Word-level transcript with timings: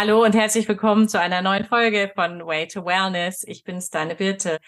Hallo 0.00 0.22
und 0.24 0.32
herzlich 0.36 0.68
willkommen 0.68 1.08
zu 1.08 1.18
einer 1.18 1.42
neuen 1.42 1.64
Folge 1.64 2.12
von 2.14 2.46
Way 2.46 2.68
to 2.68 2.84
Wellness. 2.84 3.42
Ich 3.48 3.64
bin's, 3.64 3.90
deine 3.90 4.14
Birte. 4.14 4.58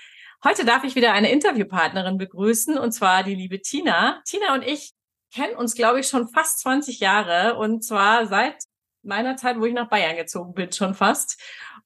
Heute 0.43 0.65
darf 0.65 0.83
ich 0.83 0.97
wieder 0.97 1.13
eine 1.13 1.31
Interviewpartnerin 1.31 2.19
begrüßen 2.19 2.77
und 2.77 2.91
zwar 2.91 3.23
die 3.23 3.37
liebe 3.37 3.63
Tina. 3.63 4.21
Tina 4.25 4.55
und 4.55 4.67
ich 4.67 4.91
kennen 5.33 5.55
uns, 5.55 5.77
glaube 5.77 6.01
ich, 6.01 6.09
schon 6.09 6.27
fast 6.27 6.59
20 6.63 6.99
Jahre 6.99 7.57
und 7.59 7.85
zwar 7.85 8.27
seit 8.27 8.57
meiner 9.03 9.37
Zeit, 9.37 9.61
wo 9.61 9.67
ich 9.67 9.73
nach 9.73 9.89
Bayern 9.89 10.17
gezogen 10.17 10.53
bin, 10.53 10.73
schon 10.73 10.95
fast. 10.95 11.41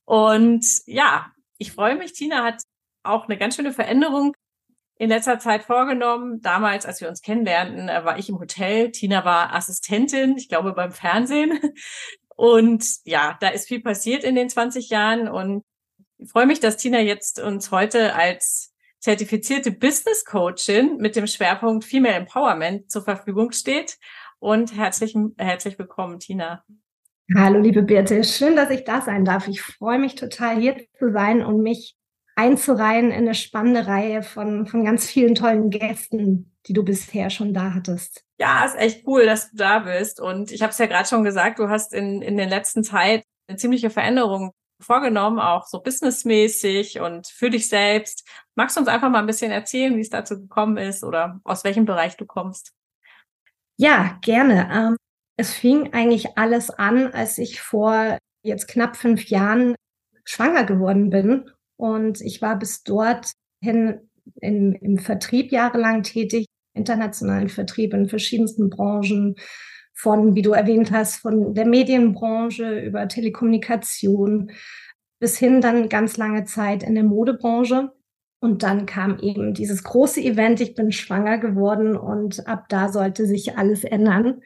Und 0.06 0.64
ja, 0.86 1.30
ich 1.58 1.72
freue 1.72 1.96
mich. 1.96 2.14
Tina 2.14 2.44
hat 2.44 2.62
auch 3.02 3.26
eine 3.26 3.36
ganz 3.36 3.56
schöne 3.56 3.74
Veränderung 3.74 4.34
in 4.96 5.10
letzter 5.10 5.38
Zeit 5.38 5.64
vorgenommen. 5.64 6.40
Damals, 6.40 6.86
als 6.86 7.02
wir 7.02 7.10
uns 7.10 7.20
kennenlernten, 7.20 7.90
äh, 7.90 8.06
war 8.06 8.18
ich 8.18 8.30
im 8.30 8.38
Hotel. 8.38 8.90
Tina 8.90 9.26
war 9.26 9.54
Assistentin, 9.54 10.38
ich 10.38 10.48
glaube 10.48 10.72
beim 10.72 10.92
Fernsehen. 10.92 11.60
Und 12.36 12.84
ja, 13.04 13.36
da 13.40 13.48
ist 13.48 13.68
viel 13.68 13.80
passiert 13.80 14.24
in 14.24 14.34
den 14.34 14.48
20 14.48 14.88
Jahren 14.90 15.28
und 15.28 15.64
ich 16.18 16.30
freue 16.30 16.46
mich, 16.46 16.60
dass 16.60 16.76
Tina 16.76 17.00
jetzt 17.00 17.40
uns 17.40 17.70
heute 17.70 18.14
als 18.14 18.72
zertifizierte 19.00 19.70
Business 19.70 20.24
Coachin 20.24 20.96
mit 20.96 21.16
dem 21.16 21.26
Schwerpunkt 21.26 21.84
Female 21.84 22.14
Empowerment 22.14 22.90
zur 22.90 23.02
Verfügung 23.02 23.52
steht. 23.52 23.98
Und 24.38 24.76
herzlich, 24.76 25.14
herzlich 25.36 25.78
willkommen, 25.78 26.20
Tina. 26.20 26.64
Hallo, 27.34 27.58
liebe 27.60 27.82
Birte. 27.82 28.24
Schön, 28.24 28.56
dass 28.56 28.70
ich 28.70 28.84
da 28.84 29.00
sein 29.00 29.24
darf. 29.24 29.48
Ich 29.48 29.62
freue 29.62 29.98
mich 29.98 30.14
total, 30.14 30.58
hier 30.58 30.76
zu 30.98 31.12
sein 31.12 31.42
und 31.44 31.62
mich 31.62 31.96
einzureihen 32.36 33.10
in 33.10 33.24
eine 33.24 33.34
spannende 33.34 33.86
Reihe 33.86 34.22
von, 34.22 34.66
von 34.66 34.84
ganz 34.84 35.06
vielen 35.06 35.34
tollen 35.34 35.70
Gästen, 35.70 36.53
die 36.66 36.72
du 36.72 36.82
bisher 36.82 37.30
schon 37.30 37.52
da 37.52 37.74
hattest. 37.74 38.24
Ja, 38.38 38.64
ist 38.64 38.76
echt 38.76 39.06
cool, 39.06 39.26
dass 39.26 39.50
du 39.50 39.56
da 39.56 39.80
bist. 39.80 40.20
Und 40.20 40.50
ich 40.50 40.62
habe 40.62 40.70
es 40.70 40.78
ja 40.78 40.86
gerade 40.86 41.08
schon 41.08 41.24
gesagt, 41.24 41.58
du 41.58 41.68
hast 41.68 41.92
in, 41.92 42.22
in 42.22 42.36
der 42.36 42.48
letzten 42.48 42.84
Zeit 42.84 43.24
eine 43.46 43.58
ziemliche 43.58 43.90
Veränderung 43.90 44.52
vorgenommen, 44.80 45.38
auch 45.38 45.66
so 45.66 45.80
businessmäßig 45.80 47.00
und 47.00 47.28
für 47.28 47.50
dich 47.50 47.68
selbst. 47.68 48.26
Magst 48.54 48.76
du 48.76 48.80
uns 48.80 48.88
einfach 48.88 49.10
mal 49.10 49.20
ein 49.20 49.26
bisschen 49.26 49.52
erzählen, 49.52 49.96
wie 49.96 50.00
es 50.00 50.10
dazu 50.10 50.40
gekommen 50.40 50.76
ist 50.76 51.04
oder 51.04 51.40
aus 51.44 51.64
welchem 51.64 51.84
Bereich 51.84 52.16
du 52.16 52.26
kommst? 52.26 52.72
Ja, 53.76 54.18
gerne. 54.22 54.68
Ähm, 54.72 54.96
es 55.36 55.52
fing 55.52 55.92
eigentlich 55.92 56.38
alles 56.38 56.70
an, 56.70 57.08
als 57.08 57.38
ich 57.38 57.60
vor 57.60 58.18
jetzt 58.42 58.68
knapp 58.68 58.96
fünf 58.96 59.26
Jahren 59.26 59.74
schwanger 60.24 60.64
geworden 60.64 61.10
bin 61.10 61.50
und 61.76 62.20
ich 62.20 62.40
war 62.40 62.56
bis 62.58 62.82
dorthin 62.82 64.08
in, 64.40 64.72
im 64.74 64.98
Vertrieb 64.98 65.52
jahrelang 65.52 66.02
tätig, 66.02 66.46
internationalen 66.74 67.48
Vertrieb 67.48 67.94
in 67.94 68.08
verschiedensten 68.08 68.70
Branchen, 68.70 69.36
von, 69.94 70.34
wie 70.34 70.42
du 70.42 70.52
erwähnt 70.52 70.90
hast, 70.90 71.16
von 71.16 71.54
der 71.54 71.66
Medienbranche 71.66 72.80
über 72.80 73.06
Telekommunikation 73.08 74.50
bis 75.20 75.38
hin 75.38 75.60
dann 75.60 75.88
ganz 75.88 76.16
lange 76.16 76.44
Zeit 76.44 76.82
in 76.82 76.94
der 76.94 77.04
Modebranche. 77.04 77.92
Und 78.40 78.62
dann 78.62 78.84
kam 78.84 79.18
eben 79.20 79.54
dieses 79.54 79.84
große 79.84 80.20
Event, 80.20 80.60
ich 80.60 80.74
bin 80.74 80.92
schwanger 80.92 81.38
geworden 81.38 81.96
und 81.96 82.46
ab 82.46 82.66
da 82.68 82.90
sollte 82.92 83.26
sich 83.26 83.56
alles 83.56 83.84
ändern. 83.84 84.42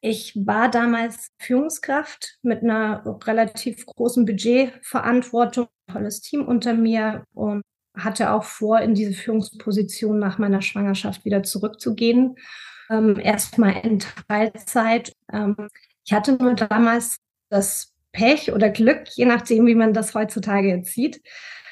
Ich 0.00 0.34
war 0.44 0.70
damals 0.70 1.30
Führungskraft 1.38 2.38
mit 2.42 2.62
einer 2.62 3.04
relativ 3.24 3.86
großen 3.86 4.24
Budgetverantwortung, 4.24 5.68
tolles 5.92 6.20
Team 6.20 6.46
unter 6.46 6.74
mir 6.74 7.24
und 7.32 7.62
hatte 7.94 8.32
auch 8.32 8.44
vor, 8.44 8.80
in 8.80 8.94
diese 8.94 9.12
Führungsposition 9.12 10.18
nach 10.18 10.38
meiner 10.38 10.62
Schwangerschaft 10.62 11.24
wieder 11.24 11.42
zurückzugehen. 11.42 12.36
Ähm, 12.88 13.18
Erstmal 13.18 13.84
in 13.84 14.00
Teilzeit. 14.28 15.12
Ähm, 15.32 15.56
ich 16.04 16.12
hatte 16.12 16.32
nur 16.32 16.54
damals 16.54 17.18
das 17.48 17.92
Pech 18.12 18.52
oder 18.52 18.70
Glück, 18.70 19.08
je 19.14 19.24
nachdem, 19.24 19.66
wie 19.66 19.74
man 19.74 19.92
das 19.92 20.14
heutzutage 20.14 20.68
jetzt 20.68 20.92
sieht, 20.92 21.22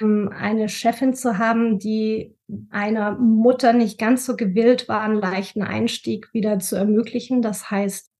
ähm, 0.01 0.31
eine 0.33 0.69
Chefin 0.69 1.15
zu 1.15 1.39
haben, 1.39 1.79
die 1.79 2.35
einer 2.71 3.13
Mutter 3.13 3.73
nicht 3.73 3.99
ganz 3.99 4.25
so 4.25 4.37
gewillt 4.37 4.89
war, 4.89 5.03
einen 5.03 5.21
leichten 5.21 5.63
Einstieg 5.63 6.33
wieder 6.33 6.59
zu 6.61 6.77
ermöglichen. 6.77 7.43
Das 7.43 7.71
heißt, 7.71 8.11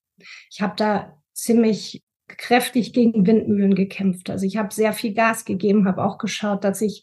ich 0.51 0.61
habe 0.61 0.75
da 0.77 1.17
ziemlich 1.33 2.03
kräftig 2.27 2.93
gegen 2.93 3.27
Windmühlen 3.27 3.75
gekämpft. 3.75 4.29
Also 4.31 4.45
ich 4.45 4.57
habe 4.57 4.75
sehr 4.75 4.93
viel 4.93 5.15
Gas 5.15 5.45
gegeben, 5.45 5.87
habe 5.87 6.05
auch 6.05 6.19
geschaut, 6.19 6.65
dass 6.65 6.81
ich 6.83 7.03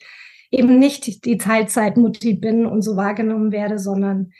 eben 0.56 0.80
nicht 0.80 1.26
die 1.26 1.38
Teilzeitmutti 1.38 2.36
bin 2.36 2.66
und 2.66 2.82
so 2.82 2.96
wahrgenommen 2.96 3.52
werde, 3.52 3.80
sondern 3.80 4.32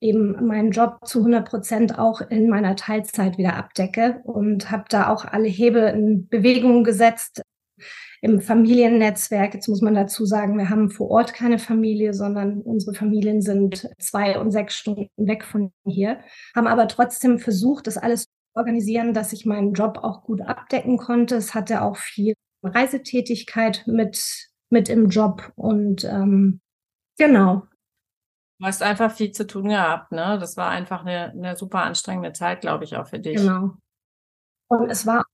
eben 0.00 0.46
meinen 0.46 0.70
Job 0.70 0.98
zu 1.06 1.20
100 1.20 1.48
Prozent 1.48 1.98
auch 1.98 2.20
in 2.20 2.48
meiner 2.48 2.76
Teilzeit 2.76 3.38
wieder 3.38 3.56
abdecke 3.56 4.20
und 4.24 4.70
habe 4.70 4.84
da 4.88 5.08
auch 5.08 5.24
alle 5.24 5.48
Hebel 5.48 5.88
in 5.88 6.28
Bewegung 6.28 6.84
gesetzt, 6.84 7.42
im 8.20 8.40
Familiennetzwerk. 8.40 9.54
Jetzt 9.54 9.68
muss 9.68 9.82
man 9.82 9.94
dazu 9.94 10.26
sagen, 10.26 10.58
wir 10.58 10.70
haben 10.70 10.90
vor 10.90 11.10
Ort 11.10 11.34
keine 11.34 11.58
Familie, 11.58 12.12
sondern 12.12 12.60
unsere 12.60 12.94
Familien 12.94 13.40
sind 13.40 13.88
zwei 13.98 14.38
und 14.38 14.50
sechs 14.50 14.76
Stunden 14.76 15.08
weg 15.16 15.44
von 15.44 15.72
hier, 15.86 16.20
haben 16.54 16.66
aber 16.66 16.88
trotzdem 16.88 17.38
versucht, 17.38 17.86
das 17.86 17.98
alles 17.98 18.24
zu 18.24 18.30
organisieren, 18.54 19.14
dass 19.14 19.32
ich 19.32 19.46
meinen 19.46 19.74
Job 19.74 19.98
auch 20.02 20.22
gut 20.22 20.42
abdecken 20.42 20.96
konnte. 20.96 21.36
Es 21.36 21.54
hatte 21.54 21.82
auch 21.82 21.96
viel 21.96 22.34
Reisetätigkeit 22.62 23.84
mit, 23.86 24.48
mit 24.70 24.88
im 24.88 25.08
Job 25.08 25.52
und 25.56 26.04
ähm, 26.04 26.60
genau. 27.18 27.66
Du 28.58 28.66
hast 28.66 28.82
einfach 28.82 29.12
viel 29.12 29.32
zu 29.32 29.46
tun 29.46 29.68
gehabt, 29.68 30.12
ne? 30.12 30.38
Das 30.40 30.56
war 30.56 30.70
einfach 30.70 31.02
eine, 31.02 31.30
eine 31.32 31.56
super 31.56 31.82
anstrengende 31.82 32.32
Zeit, 32.32 32.62
glaube 32.62 32.84
ich, 32.84 32.96
auch 32.96 33.06
für 33.06 33.18
dich. 33.18 33.36
Genau. 33.36 33.74
Und 34.68 34.90
es 34.90 35.06
war 35.06 35.24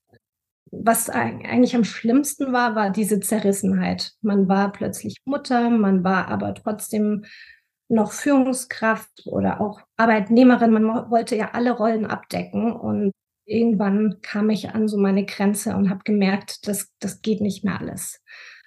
was 0.73 1.11
eigentlich 1.11 1.77
am 1.77 1.85
schlimmsten 1.85 2.53
war, 2.53 2.75
war 2.75 2.91
diese 2.91 3.21
Zerrissenheit. 3.21 4.13
Man 4.23 4.49
war 4.49 4.73
plötzlich 4.73 5.19
Mutter, 5.27 5.69
man 5.69 6.03
war 6.03 6.29
aber 6.29 6.55
trotzdem 6.55 7.27
noch 7.89 8.13
Führungskraft 8.13 9.27
oder 9.27 9.61
auch 9.61 9.83
Arbeitnehmerin. 9.99 10.73
Man 10.73 11.11
wollte 11.11 11.37
ja 11.37 11.51
alle 11.53 11.73
Rollen 11.73 12.07
abdecken 12.07 12.73
und 12.73 13.13
irgendwann 13.45 14.21
kam 14.23 14.49
ich 14.49 14.71
an 14.71 14.89
so 14.89 14.97
meine 14.97 15.27
Grenze 15.27 15.77
und 15.77 15.91
habe 15.91 16.01
gemerkt, 16.05 16.67
das, 16.67 16.91
das 17.01 17.21
geht 17.21 17.43
nicht 17.43 17.65
mehr 17.65 17.79
alles. 17.79 18.23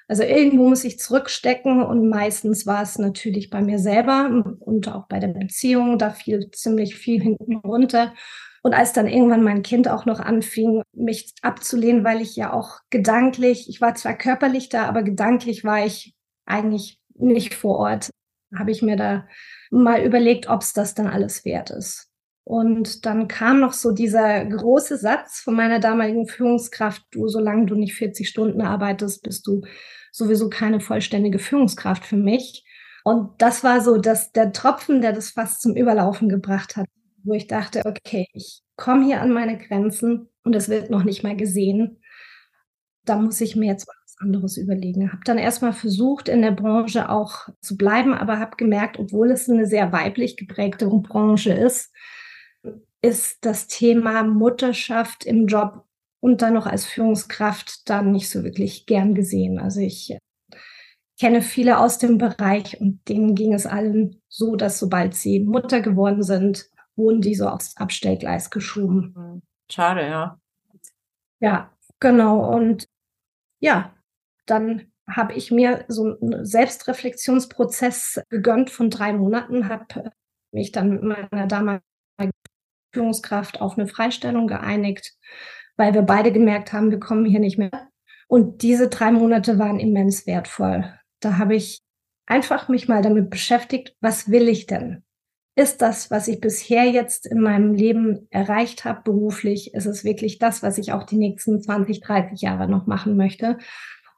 Also 0.08 0.24
irgendwo 0.24 0.70
muss 0.70 0.84
ich 0.84 1.00
zurückstecken 1.00 1.82
und 1.82 2.10
meistens 2.10 2.68
war 2.68 2.84
es 2.84 3.00
natürlich 3.00 3.50
bei 3.50 3.62
mir 3.62 3.80
selber 3.80 4.44
und 4.60 4.88
auch 4.88 5.08
bei 5.08 5.20
der 5.20 5.30
Beziehung, 5.30 5.98
da 5.98 6.12
fiel 6.12 6.52
ziemlich 6.52 6.96
viel 6.96 7.22
hinten 7.22 7.56
runter. 7.58 8.14
Und 8.62 8.74
als 8.74 8.94
dann 8.94 9.08
irgendwann 9.08 9.44
mein 9.44 9.64
Kind 9.64 9.88
auch 9.88 10.06
noch 10.06 10.20
anfing, 10.20 10.82
mich 10.94 11.34
abzulehnen, 11.42 12.04
weil 12.04 12.22
ich 12.22 12.36
ja 12.36 12.54
auch 12.54 12.80
gedanklich, 12.90 13.70
ich 13.70 13.82
war 13.82 13.96
zwar 13.96 14.16
körperlich 14.18 14.70
da, 14.70 14.86
aber 14.86 15.04
gedanklich 15.04 15.64
war 15.64 15.86
ich 15.86 16.16
eigentlich 16.46 17.00
nicht 17.16 17.54
vor 17.54 17.78
Ort, 17.78 18.10
habe 18.56 18.72
ich 18.72 18.82
mir 18.82 18.96
da 18.98 19.28
mal 19.72 20.04
überlegt, 20.04 20.50
ob 20.50 20.62
es 20.62 20.74
das 20.74 20.94
dann 20.94 21.08
alles 21.08 21.46
wert 21.46 21.70
ist. 21.72 22.10
Und 22.46 23.06
dann 23.06 23.28
kam 23.28 23.60
noch 23.60 23.74
so 23.74 23.92
dieser 23.92 24.46
große 24.46 24.98
Satz 24.98 25.40
von 25.40 25.56
meiner 25.56 25.80
damaligen 25.80 26.28
Führungskraft, 26.28 27.04
du, 27.12 27.28
solange 27.28 27.66
du 27.66 27.76
nicht 27.76 27.96
40 27.96 28.30
Stunden 28.30 28.62
arbeitest, 28.62 29.24
bist 29.24 29.46
du 29.48 29.64
sowieso 30.12 30.50
keine 30.50 30.80
vollständige 30.80 31.40
Führungskraft 31.40 32.06
für 32.06 32.18
mich. 32.18 32.64
Und 33.04 33.32
das 33.40 33.64
war 33.64 33.82
so 33.82 33.98
dass 33.98 34.32
der 34.32 34.54
Tropfen, 34.54 35.02
der 35.02 35.12
das 35.12 35.32
fast 35.32 35.62
zum 35.62 35.76
Überlaufen 35.76 36.30
gebracht 36.30 36.78
hat 36.78 36.88
wo 37.26 37.34
ich 37.34 37.48
dachte, 37.48 37.82
okay, 37.86 38.28
ich 38.34 38.62
komme 38.78 39.06
hier 39.06 39.22
an 39.22 39.32
meine 39.32 39.58
Grenzen 39.58 40.30
und 40.44 40.56
es 40.56 40.70
wird 40.70 40.90
noch 40.90 41.04
nicht 41.04 41.24
mal 41.24 41.36
gesehen. 41.36 42.00
Da 43.04 43.18
muss 43.18 43.42
ich 43.42 43.56
mir 43.56 43.68
jetzt 43.68 43.88
was 43.88 44.16
anderes 44.20 44.58
überlegen. 44.58 45.12
Habe 45.12 45.24
dann 45.26 45.38
erstmal 45.38 45.74
versucht, 45.74 46.30
in 46.30 46.42
der 46.42 46.52
Branche 46.52 47.10
auch 47.10 47.50
zu 47.62 47.78
bleiben, 47.78 48.14
aber 48.14 48.40
habe 48.40 48.56
gemerkt, 48.58 49.00
obwohl 49.00 49.32
es 49.32 49.50
eine 49.50 49.66
sehr 49.66 49.92
weiblich 49.92 50.38
geprägte 50.38 50.88
Branche 50.88 51.54
ist, 51.54 51.92
ist 53.06 53.46
das 53.46 53.68
Thema 53.68 54.24
Mutterschaft 54.24 55.26
im 55.26 55.46
Job 55.46 55.86
und 56.20 56.42
dann 56.42 56.56
noch 56.56 56.66
als 56.66 56.86
Führungskraft 56.86 57.88
dann 57.88 58.12
nicht 58.12 58.30
so 58.30 58.44
wirklich 58.44 58.88
gern 58.88 59.14
gesehen. 59.14 59.60
Also 59.60 59.80
ich 59.80 60.18
kenne 61.20 61.42
viele 61.44 61.78
aus 61.78 62.00
dem 62.00 62.18
Bereich 62.18 62.82
und 62.82 63.08
denen 63.08 63.36
ging 63.36 63.54
es 63.54 63.68
allen 63.68 64.22
so, 64.28 64.56
dass 64.56 64.80
sobald 64.80 65.14
sie 65.14 65.40
Mutter 65.40 65.82
geworden 65.82 66.24
sind, 66.24 66.70
wurden 66.96 67.22
die 67.22 67.36
so 67.36 67.48
aufs 67.48 67.78
Abstellgleis 67.78 68.50
geschoben. 68.50 69.14
Mhm. 69.16 69.42
Schade, 69.72 70.02
ja. 70.02 70.40
Ja, 71.40 71.72
genau. 72.00 72.54
Und 72.56 72.88
ja, 73.60 73.94
dann 74.48 74.92
habe 75.08 75.34
ich 75.34 75.52
mir 75.52 75.86
so 75.88 76.18
einen 76.20 76.44
Selbstreflexionsprozess 76.44 78.22
gegönnt 78.30 78.72
von 78.72 78.90
drei 78.90 79.14
Monaten, 79.14 79.70
habe 79.70 80.12
mich 80.52 80.72
dann 80.72 80.90
mit 80.90 81.04
meiner 81.04 81.48
damaligen 81.48 81.86
Führungskraft 82.96 83.62
auf 83.62 83.78
eine 83.78 83.88
Freistellung 83.88 84.48
geeinigt, 84.48 85.14
weil 85.78 85.94
wir 85.94 86.02
beide 86.02 86.32
gemerkt 86.32 86.74
haben, 86.74 86.92
wir 86.92 87.00
kommen 87.00 87.26
hier 87.26 87.40
nicht 87.40 87.58
mehr. 87.58 87.90
Und 88.28 88.64
diese 88.64 88.90
drei 88.90 89.12
Monate 89.12 89.60
waren 89.60 89.80
immens 89.80 90.26
wertvoll. 90.26 90.92
Da 91.20 91.38
habe 91.38 91.56
ich 91.56 91.82
einfach 92.26 92.70
mich 92.70 92.88
mal 92.88 93.02
damit 93.02 93.30
beschäftigt, 93.30 93.96
was 94.02 94.32
will 94.32 94.48
ich 94.50 94.66
denn? 94.66 95.06
ist 95.56 95.82
das, 95.82 96.12
was 96.12 96.28
ich 96.28 96.42
bisher 96.42 96.84
jetzt 96.86 97.26
in 97.26 97.40
meinem 97.40 97.74
Leben 97.74 98.28
erreicht 98.30 98.84
habe, 98.84 99.02
beruflich, 99.04 99.74
ist 99.74 99.86
es 99.86 100.04
wirklich 100.04 100.38
das, 100.38 100.62
was 100.62 100.78
ich 100.78 100.92
auch 100.92 101.04
die 101.04 101.18
nächsten 101.18 101.62
20, 101.62 102.02
30 102.02 102.42
Jahre 102.42 102.68
noch 102.68 102.88
machen 102.88 103.16
möchte. 103.16 103.58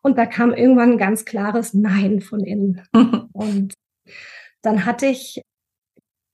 Und 0.02 0.18
da 0.18 0.26
kam 0.26 0.52
irgendwann 0.52 0.94
ein 0.94 0.98
ganz 0.98 1.26
klares 1.26 1.76
Nein 1.76 2.22
von 2.22 2.40
innen. 2.40 2.82
und 3.34 3.74
dann 4.64 4.86
hatte 4.86 5.06
ich 5.06 5.42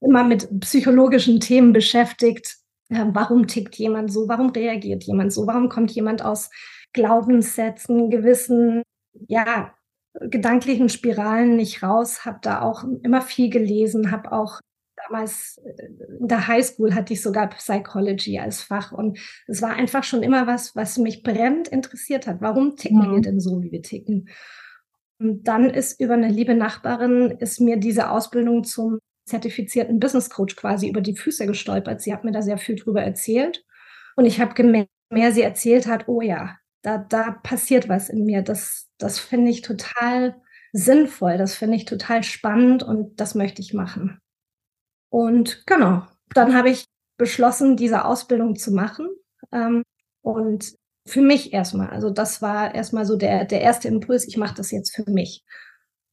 immer 0.03 0.23
mit 0.23 0.47
psychologischen 0.61 1.39
Themen 1.39 1.73
beschäftigt. 1.73 2.57
Warum 2.89 3.47
tickt 3.47 3.75
jemand 3.75 4.11
so? 4.11 4.27
Warum 4.27 4.49
reagiert 4.49 5.03
jemand 5.03 5.33
so? 5.33 5.47
Warum 5.47 5.69
kommt 5.69 5.91
jemand 5.91 6.23
aus 6.23 6.49
Glaubenssätzen, 6.93 8.09
gewissen, 8.09 8.83
ja, 9.27 9.73
gedanklichen 10.19 10.89
Spiralen 10.89 11.55
nicht 11.55 11.81
raus? 11.81 12.25
Habe 12.25 12.39
da 12.41 12.61
auch 12.61 12.83
immer 13.01 13.21
viel 13.21 13.49
gelesen, 13.49 14.11
habe 14.11 14.31
auch 14.31 14.59
damals 15.07 15.59
äh, 15.65 15.87
in 16.19 16.27
der 16.27 16.47
Highschool 16.47 16.93
hatte 16.93 17.13
ich 17.13 17.21
sogar 17.21 17.49
Psychology 17.49 18.39
als 18.39 18.61
Fach 18.61 18.91
und 18.91 19.19
es 19.47 19.61
war 19.61 19.71
einfach 19.71 20.03
schon 20.03 20.23
immer 20.23 20.47
was, 20.47 20.75
was 20.75 20.97
mich 20.97 21.23
brennend 21.23 21.67
interessiert 21.67 22.27
hat. 22.27 22.41
Warum 22.41 22.75
ticken 22.75 23.07
mhm. 23.07 23.15
wir 23.15 23.21
denn 23.21 23.39
so, 23.39 23.61
wie 23.61 23.71
wir 23.71 23.81
ticken? 23.81 24.29
Und 25.19 25.47
dann 25.47 25.69
ist 25.69 25.99
über 25.99 26.15
eine 26.15 26.29
liebe 26.29 26.55
Nachbarin 26.55 27.31
ist 27.39 27.59
mir 27.59 27.77
diese 27.77 28.09
Ausbildung 28.09 28.63
zum 28.63 28.99
zertifizierten 29.25 29.99
Business 29.99 30.29
Coach 30.29 30.55
quasi 30.55 30.87
über 30.87 31.01
die 31.01 31.15
Füße 31.15 31.45
gestolpert. 31.47 32.01
Sie 32.01 32.13
hat 32.13 32.23
mir 32.23 32.31
da 32.31 32.41
sehr 32.41 32.57
viel 32.57 32.75
drüber 32.75 33.01
erzählt 33.01 33.65
und 34.15 34.25
ich 34.25 34.39
habe 34.41 34.53
gemerkt, 34.53 34.89
mehr 35.09 35.31
sie 35.31 35.41
erzählt 35.41 35.87
hat, 35.87 36.07
oh 36.07 36.21
ja, 36.21 36.57
da, 36.81 36.97
da 36.97 37.31
passiert 37.43 37.89
was 37.89 38.09
in 38.09 38.25
mir. 38.25 38.41
Das, 38.41 38.89
das 38.97 39.19
finde 39.19 39.51
ich 39.51 39.61
total 39.61 40.35
sinnvoll, 40.73 41.37
das 41.37 41.55
finde 41.55 41.77
ich 41.77 41.85
total 41.85 42.23
spannend 42.23 42.83
und 42.83 43.19
das 43.19 43.35
möchte 43.35 43.61
ich 43.61 43.73
machen. 43.73 44.19
Und 45.09 45.65
genau, 45.67 46.05
dann 46.33 46.55
habe 46.55 46.69
ich 46.69 46.85
beschlossen, 47.17 47.77
diese 47.77 48.05
Ausbildung 48.05 48.55
zu 48.55 48.71
machen. 48.71 49.07
Ähm, 49.51 49.83
und 50.21 50.73
für 51.05 51.21
mich 51.21 51.53
erstmal, 51.53 51.89
also 51.89 52.09
das 52.09 52.41
war 52.41 52.73
erstmal 52.73 53.05
so 53.05 53.15
der, 53.15 53.45
der 53.45 53.61
erste 53.61 53.87
Impuls, 53.87 54.27
ich 54.27 54.37
mache 54.37 54.55
das 54.55 54.71
jetzt 54.71 54.95
für 54.95 55.09
mich. 55.09 55.43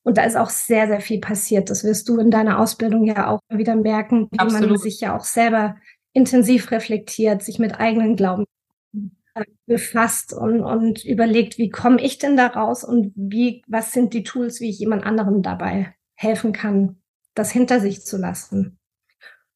Und 0.03 0.17
da 0.17 0.25
ist 0.25 0.37
auch 0.37 0.51
sehr, 0.51 0.87
sehr 0.87 1.01
viel 1.01 1.21
passiert. 1.21 1.71
Das 1.71 1.85
wirst 1.85 2.09
du 2.09 2.19
in 2.19 2.31
deiner 2.31 2.59
Ausbildung 2.59 3.05
ja 3.05 3.29
auch 3.29 3.41
wieder 3.51 3.77
merken, 3.77 4.29
wie 4.31 4.39
Absolut. 4.39 4.71
man 4.71 4.79
sich 4.79 5.01
ja 5.01 5.17
auch 5.17 5.25
selber 5.25 5.77
intensiv 6.13 6.71
reflektiert, 6.71 7.43
sich 7.43 7.59
mit 7.59 7.79
eigenen 7.79 8.17
Glauben 8.17 8.45
befasst 9.67 10.33
und, 10.33 10.61
und 10.61 11.05
überlegt, 11.05 11.59
wie 11.59 11.71
komme 11.71 12.03
ich 12.03 12.19
denn 12.19 12.37
da 12.37 12.49
raus 12.49 12.83
und 12.85 13.13
wie, 13.15 13.63
was 13.69 13.93
sind 13.93 14.13
die 14.13 14.25
Tools, 14.25 14.61
wie 14.61 14.71
ich 14.71 14.79
jemand 14.79 15.05
anderem 15.05 15.43
dabei 15.43 15.95
helfen 16.17 16.53
kann, 16.53 17.01
das 17.35 17.51
hinter 17.51 17.81
sich 17.81 18.05
zu 18.05 18.17
lassen. 18.17 18.79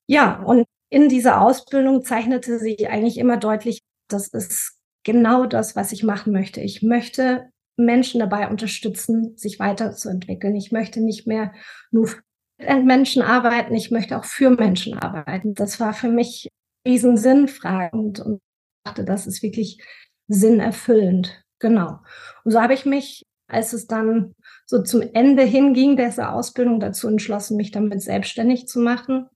Ja, 0.07 0.41
und 0.43 0.67
in 0.91 1.09
dieser 1.09 1.41
Ausbildung 1.41 2.05
zeichnete 2.05 2.59
sich 2.59 2.89
eigentlich 2.89 3.19
immer 3.19 3.37
deutlich, 3.37 3.81
das 4.09 4.29
ist 4.29 4.79
genau 5.03 5.47
das, 5.47 5.75
was 5.77 5.93
ich 5.93 6.05
machen 6.05 6.33
möchte. 6.33 6.61
Ich 6.61 6.83
möchte 6.83 7.51
Menschen 7.77 8.21
dabei 8.21 8.49
unterstützen, 8.49 9.37
sich 9.37 9.59
weiterzuentwickeln. 9.59 10.55
Ich 10.55 10.73
möchte 10.73 11.01
nicht 11.01 11.27
mehr 11.27 11.53
nur 11.91 12.11
mit 12.59 12.85
Menschen 12.85 13.23
arbeiten, 13.23 13.75
ich 13.75 13.91
möchte 13.91 14.17
auch 14.17 14.25
für 14.25 14.51
Menschen 14.51 14.99
arbeiten. 14.99 15.55
Das 15.55 15.81
war 15.81 15.93
für 15.93 16.09
mich 16.09 16.49
riesen 16.87 17.17
sinnfragend 17.17 18.21
und 18.21 18.41
dachte, 18.85 19.05
das 19.05 19.27
ist 19.27 19.43
wirklich 19.43 19.83
sinnerfüllend. 20.29 21.43
Genau. 21.59 22.01
Und 22.45 22.53
so 22.53 22.61
habe 22.61 22.75
ich 22.75 22.85
mich, 22.85 23.25
als 23.49 23.73
es 23.73 23.87
dann 23.87 24.35
so 24.67 24.83
zum 24.83 25.03
Ende 25.03 25.43
hinging, 25.43 25.97
dieser 25.97 26.33
Ausbildung 26.33 26.81
dazu 26.81 27.09
entschlossen, 27.09 27.57
mich 27.57 27.71
damit 27.71 28.03
selbstständig 28.03 28.69
zu 28.69 28.81
machen 28.81 29.27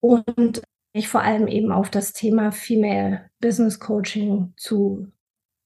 und 0.00 0.62
mich 0.94 1.08
vor 1.08 1.22
allem 1.22 1.48
eben 1.48 1.70
auf 1.70 1.90
das 1.90 2.12
Thema 2.12 2.50
Female 2.52 3.30
Business 3.40 3.78
Coaching 3.78 4.54
zu, 4.56 5.12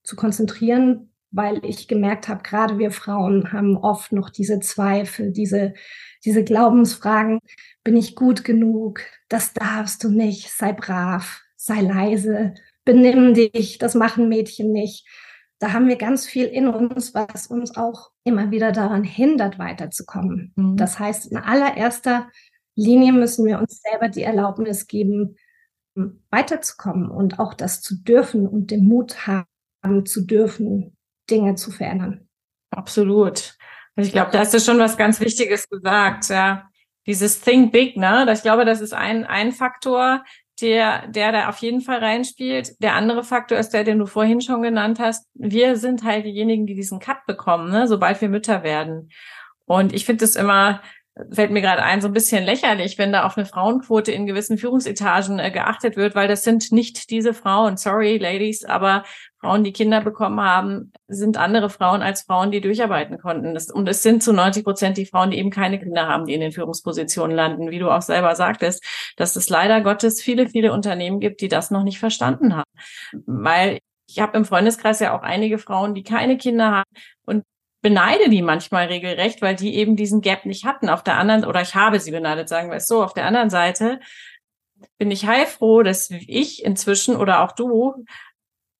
zu 0.03 0.15
konzentrieren, 0.15 1.12
weil 1.33 1.65
ich 1.65 1.87
gemerkt 1.87 2.27
habe, 2.27 2.43
gerade 2.43 2.77
wir 2.77 2.91
Frauen 2.91 3.51
haben 3.51 3.75
oft 3.75 4.11
noch 4.11 4.29
diese 4.29 4.59
Zweifel, 4.59 5.31
diese, 5.31 5.73
diese 6.23 6.43
Glaubensfragen, 6.43 7.39
bin 7.83 7.97
ich 7.97 8.15
gut 8.15 8.43
genug, 8.43 9.01
das 9.27 9.53
darfst 9.53 10.03
du 10.03 10.09
nicht, 10.09 10.51
sei 10.51 10.71
brav, 10.71 11.41
sei 11.55 11.81
leise, 11.81 12.53
benimm 12.85 13.33
dich, 13.33 13.79
das 13.79 13.95
machen 13.95 14.29
Mädchen 14.29 14.71
nicht. 14.71 15.07
Da 15.59 15.73
haben 15.73 15.87
wir 15.87 15.95
ganz 15.95 16.25
viel 16.25 16.45
in 16.45 16.67
uns, 16.67 17.13
was 17.15 17.47
uns 17.47 17.75
auch 17.75 18.11
immer 18.23 18.51
wieder 18.51 18.71
daran 18.71 19.03
hindert, 19.03 19.57
weiterzukommen. 19.57 20.53
Mhm. 20.55 20.77
Das 20.77 20.99
heißt, 20.99 21.31
in 21.31 21.37
allererster 21.37 22.29
Linie 22.75 23.13
müssen 23.13 23.45
wir 23.45 23.59
uns 23.59 23.81
selber 23.81 24.09
die 24.09 24.23
Erlaubnis 24.23 24.87
geben, 24.87 25.35
weiterzukommen 26.29 27.09
und 27.09 27.39
auch 27.39 27.53
das 27.53 27.81
zu 27.81 27.95
dürfen 28.03 28.47
und 28.47 28.71
den 28.71 28.85
Mut 28.85 29.25
haben 29.25 30.05
zu 30.05 30.25
dürfen, 30.25 30.95
Dinge 31.29 31.55
zu 31.55 31.71
verändern. 31.71 32.27
Absolut. 32.71 33.55
Ich 33.95 34.11
glaube, 34.11 34.31
da 34.31 34.39
hast 34.39 34.53
du 34.53 34.59
schon 34.59 34.79
was 34.79 34.97
ganz 34.97 35.19
Wichtiges 35.19 35.69
gesagt. 35.69 36.29
Ja, 36.29 36.69
dieses 37.05 37.41
Think 37.41 37.71
Big, 37.71 37.97
ne? 37.97 38.27
Ich 38.33 38.41
glaube, 38.41 38.65
das 38.65 38.81
ist 38.81 38.93
ein, 38.93 39.25
ein 39.25 39.51
Faktor, 39.51 40.23
der, 40.61 41.07
der 41.07 41.31
da 41.31 41.49
auf 41.49 41.57
jeden 41.57 41.81
Fall 41.81 41.99
reinspielt. 41.99 42.81
Der 42.81 42.95
andere 42.95 43.23
Faktor 43.23 43.57
ist 43.57 43.69
der, 43.69 43.83
den 43.83 43.99
du 43.99 44.05
vorhin 44.05 44.41
schon 44.41 44.61
genannt 44.61 44.99
hast. 44.99 45.27
Wir 45.33 45.75
sind 45.75 46.03
halt 46.03 46.25
diejenigen, 46.25 46.65
die 46.65 46.75
diesen 46.75 46.99
Cut 46.99 47.25
bekommen, 47.27 47.71
ne? 47.71 47.87
sobald 47.87 48.19
wir 48.21 48.29
Mütter 48.29 48.63
werden. 48.63 49.09
Und 49.65 49.93
ich 49.93 50.05
finde 50.05 50.25
es 50.25 50.35
immer 50.35 50.81
fällt 51.31 51.51
mir 51.51 51.61
gerade 51.61 51.83
ein, 51.83 52.01
so 52.01 52.07
ein 52.07 52.13
bisschen 52.13 52.43
lächerlich, 52.43 52.97
wenn 52.97 53.11
da 53.11 53.25
auf 53.25 53.37
eine 53.37 53.45
Frauenquote 53.45 54.11
in 54.11 54.25
gewissen 54.25 54.57
Führungsetagen 54.57 55.37
äh, 55.37 55.51
geachtet 55.51 55.95
wird, 55.95 56.15
weil 56.15 56.27
das 56.27 56.43
sind 56.43 56.71
nicht 56.71 57.11
diese 57.11 57.33
Frauen, 57.33 57.77
sorry 57.77 58.17
Ladies, 58.17 58.65
aber 58.65 59.03
Frauen, 59.39 59.63
die 59.63 59.73
Kinder 59.73 60.01
bekommen 60.01 60.41
haben, 60.41 60.91
sind 61.07 61.37
andere 61.37 61.69
Frauen 61.69 62.01
als 62.01 62.23
Frauen, 62.23 62.49
die 62.49 62.61
durcharbeiten 62.61 63.19
konnten. 63.19 63.53
Das, 63.53 63.69
und 63.69 63.87
es 63.87 64.01
sind 64.01 64.23
zu 64.23 64.33
90 64.33 64.63
Prozent 64.63 64.97
die 64.97 65.05
Frauen, 65.05 65.31
die 65.31 65.37
eben 65.37 65.51
keine 65.51 65.79
Kinder 65.79 66.07
haben, 66.07 66.25
die 66.25 66.33
in 66.33 66.41
den 66.41 66.51
Führungspositionen 66.51 67.35
landen, 67.35 67.69
wie 67.69 67.79
du 67.79 67.91
auch 67.91 68.01
selber 68.01 68.35
sagtest, 68.35 68.83
dass 69.17 69.35
es 69.35 69.49
leider 69.49 69.81
Gottes 69.81 70.21
viele, 70.21 70.47
viele 70.47 70.73
Unternehmen 70.73 71.19
gibt, 71.19 71.41
die 71.41 71.49
das 71.49 71.69
noch 71.69 71.83
nicht 71.83 71.99
verstanden 71.99 72.55
haben. 72.55 72.69
Weil 73.25 73.79
ich 74.07 74.19
habe 74.19 74.37
im 74.37 74.45
Freundeskreis 74.45 74.99
ja 74.99 75.15
auch 75.15 75.23
einige 75.23 75.59
Frauen, 75.59 75.93
die 75.93 76.03
keine 76.03 76.37
Kinder 76.37 76.71
haben 76.71 76.89
und 77.25 77.43
beneide 77.83 78.29
die 78.29 78.41
manchmal 78.41 78.87
regelrecht, 78.87 79.43
weil 79.43 79.55
die 79.55 79.75
eben 79.75 79.95
diesen 79.95 80.21
Gap 80.21 80.45
nicht 80.45 80.65
hatten. 80.65 80.89
Auf 80.89 81.03
der 81.03 81.17
anderen, 81.17 81.45
oder 81.45 81.61
ich 81.61 81.75
habe 81.75 81.99
sie 81.99 82.11
beneidet, 82.11 82.49
sagen 82.49 82.69
wir 82.69 82.77
es 82.77 82.87
so. 82.87 83.03
Auf 83.03 83.13
der 83.13 83.25
anderen 83.25 83.51
Seite 83.51 83.99
bin 84.97 85.11
ich 85.11 85.27
heilfroh, 85.27 85.83
dass 85.83 86.09
ich 86.09 86.63
inzwischen 86.63 87.15
oder 87.15 87.43
auch 87.43 87.51
du 87.51 88.05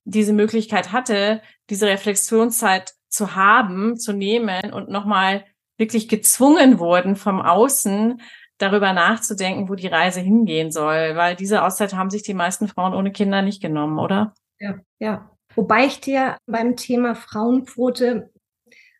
diese 0.05 0.33
Möglichkeit 0.33 0.91
hatte, 0.91 1.41
diese 1.69 1.87
Reflexionszeit 1.87 2.93
zu 3.09 3.35
haben, 3.35 3.97
zu 3.97 4.13
nehmen 4.13 4.73
und 4.73 4.89
nochmal 4.89 5.45
wirklich 5.77 6.07
gezwungen 6.07 6.79
wurden 6.79 7.15
vom 7.15 7.41
Außen, 7.41 8.21
darüber 8.57 8.93
nachzudenken, 8.93 9.67
wo 9.67 9.75
die 9.75 9.87
Reise 9.87 10.21
hingehen 10.21 10.71
soll, 10.71 11.15
weil 11.15 11.35
diese 11.35 11.63
Auszeit 11.63 11.93
haben 11.93 12.09
sich 12.09 12.23
die 12.23 12.33
meisten 12.33 12.67
Frauen 12.67 12.93
ohne 12.93 13.11
Kinder 13.11 13.41
nicht 13.41 13.61
genommen, 13.61 13.99
oder? 13.99 14.33
Ja, 14.59 14.75
ja. 14.99 15.29
Wobei 15.55 15.85
ich 15.85 15.99
dir 15.99 16.37
beim 16.45 16.75
Thema 16.75 17.15
Frauenquote 17.15 18.31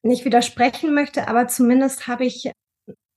nicht 0.03 0.25
widersprechen 0.25 0.93
möchte, 0.93 1.27
aber 1.27 1.48
zumindest 1.48 2.07
habe 2.07 2.25
ich 2.25 2.51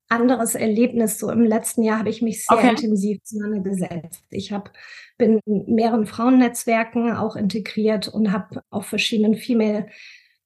anderes 0.09 0.55
Erlebnis. 0.55 1.19
So 1.19 1.31
im 1.31 1.45
letzten 1.45 1.83
Jahr 1.83 1.99
habe 1.99 2.11
ich 2.11 2.23
mich 2.23 2.45
sehr 2.45 2.57
okay. 2.57 2.71
intensiv 2.71 3.19
auseinandergesetzt. 3.23 4.25
Ich 4.31 4.53
habe 4.53 4.71
bin 5.19 5.41
in 5.47 5.75
mehreren 5.75 6.07
Frauennetzwerken 6.07 7.13
auch 7.13 7.37
integriert 7.37 8.09
und 8.09 8.33
habe 8.33 8.63
auf 8.71 8.87
verschiedenen 8.87 9.35
Female 9.35 9.89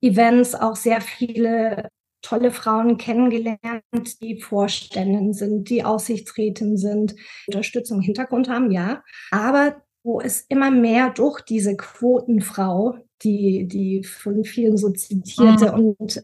Events 0.00 0.54
auch 0.54 0.76
sehr 0.76 1.00
viele 1.00 1.88
tolle 2.23 2.50
Frauen 2.50 2.99
kennengelernt, 2.99 4.20
die 4.20 4.40
Vorständen 4.40 5.32
sind, 5.32 5.70
die 5.70 5.85
Aussichtsräten 5.85 6.76
sind, 6.76 7.14
Unterstützung 7.47 7.99
im 7.99 8.04
Hintergrund 8.04 8.49
haben, 8.49 8.70
ja. 8.70 9.02
Aber 9.30 9.82
wo 10.02 10.20
es 10.20 10.42
immer 10.49 10.70
mehr 10.70 11.11
durch 11.11 11.40
diese 11.40 11.76
Quotenfrau, 11.76 12.99
die, 13.23 13.66
die 13.66 14.04
von 14.04 14.44
vielen 14.44 14.76
so 14.76 14.90
zitierte 14.90 15.73
mhm. 15.73 15.94
und 15.99 16.23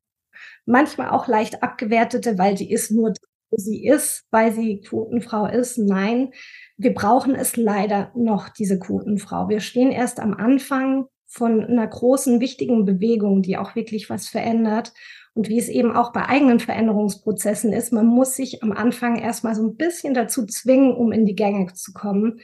manchmal 0.67 1.09
auch 1.11 1.29
leicht 1.29 1.63
abgewertete, 1.63 2.37
weil 2.39 2.55
die 2.55 2.71
ist 2.71 2.91
nur, 2.91 3.15
sie 3.51 3.87
ist, 3.87 4.25
weil 4.31 4.53
sie 4.53 4.81
Quotenfrau 4.81 5.47
ist. 5.47 5.79
Nein, 5.79 6.33
wir 6.77 6.93
brauchen 6.93 7.35
es 7.35 7.57
leider 7.57 8.13
noch, 8.15 8.51
diese 8.51 8.79
Quotenfrau. 8.79 9.49
Wir 9.49 9.61
stehen 9.61 9.91
erst 9.91 10.21
am 10.21 10.35
Anfang 10.35 11.07
von 11.27 11.65
einer 11.65 11.87
großen, 11.87 12.41
wichtigen 12.41 12.85
Bewegung, 12.85 13.43
die 13.43 13.57
auch 13.57 13.75
wirklich 13.75 14.11
was 14.11 14.29
verändert. 14.29 14.93
Und 15.35 15.49
wie 15.49 15.59
es 15.59 15.69
eben 15.69 15.95
auch 15.95 16.13
bei 16.13 16.29
eigenen 16.29 16.61
Veränderungsprozessen 16.61 17.73
ist, 17.73 17.93
man 17.93 18.07
muss 18.07 18.35
sich 18.35 18.63
am 18.63 18.73
Anfang 18.73 19.17
erstmal 19.17 19.55
so 19.55 19.67
ein 19.67 19.77
bisschen 19.77 20.15
dazu 20.15 20.47
zwingen, 20.47 20.95
um 20.95 21.13
in 21.13 21.27
die 21.27 21.35
Gänge 21.35 21.73
zu 21.75 21.93
kommen. 21.93 22.41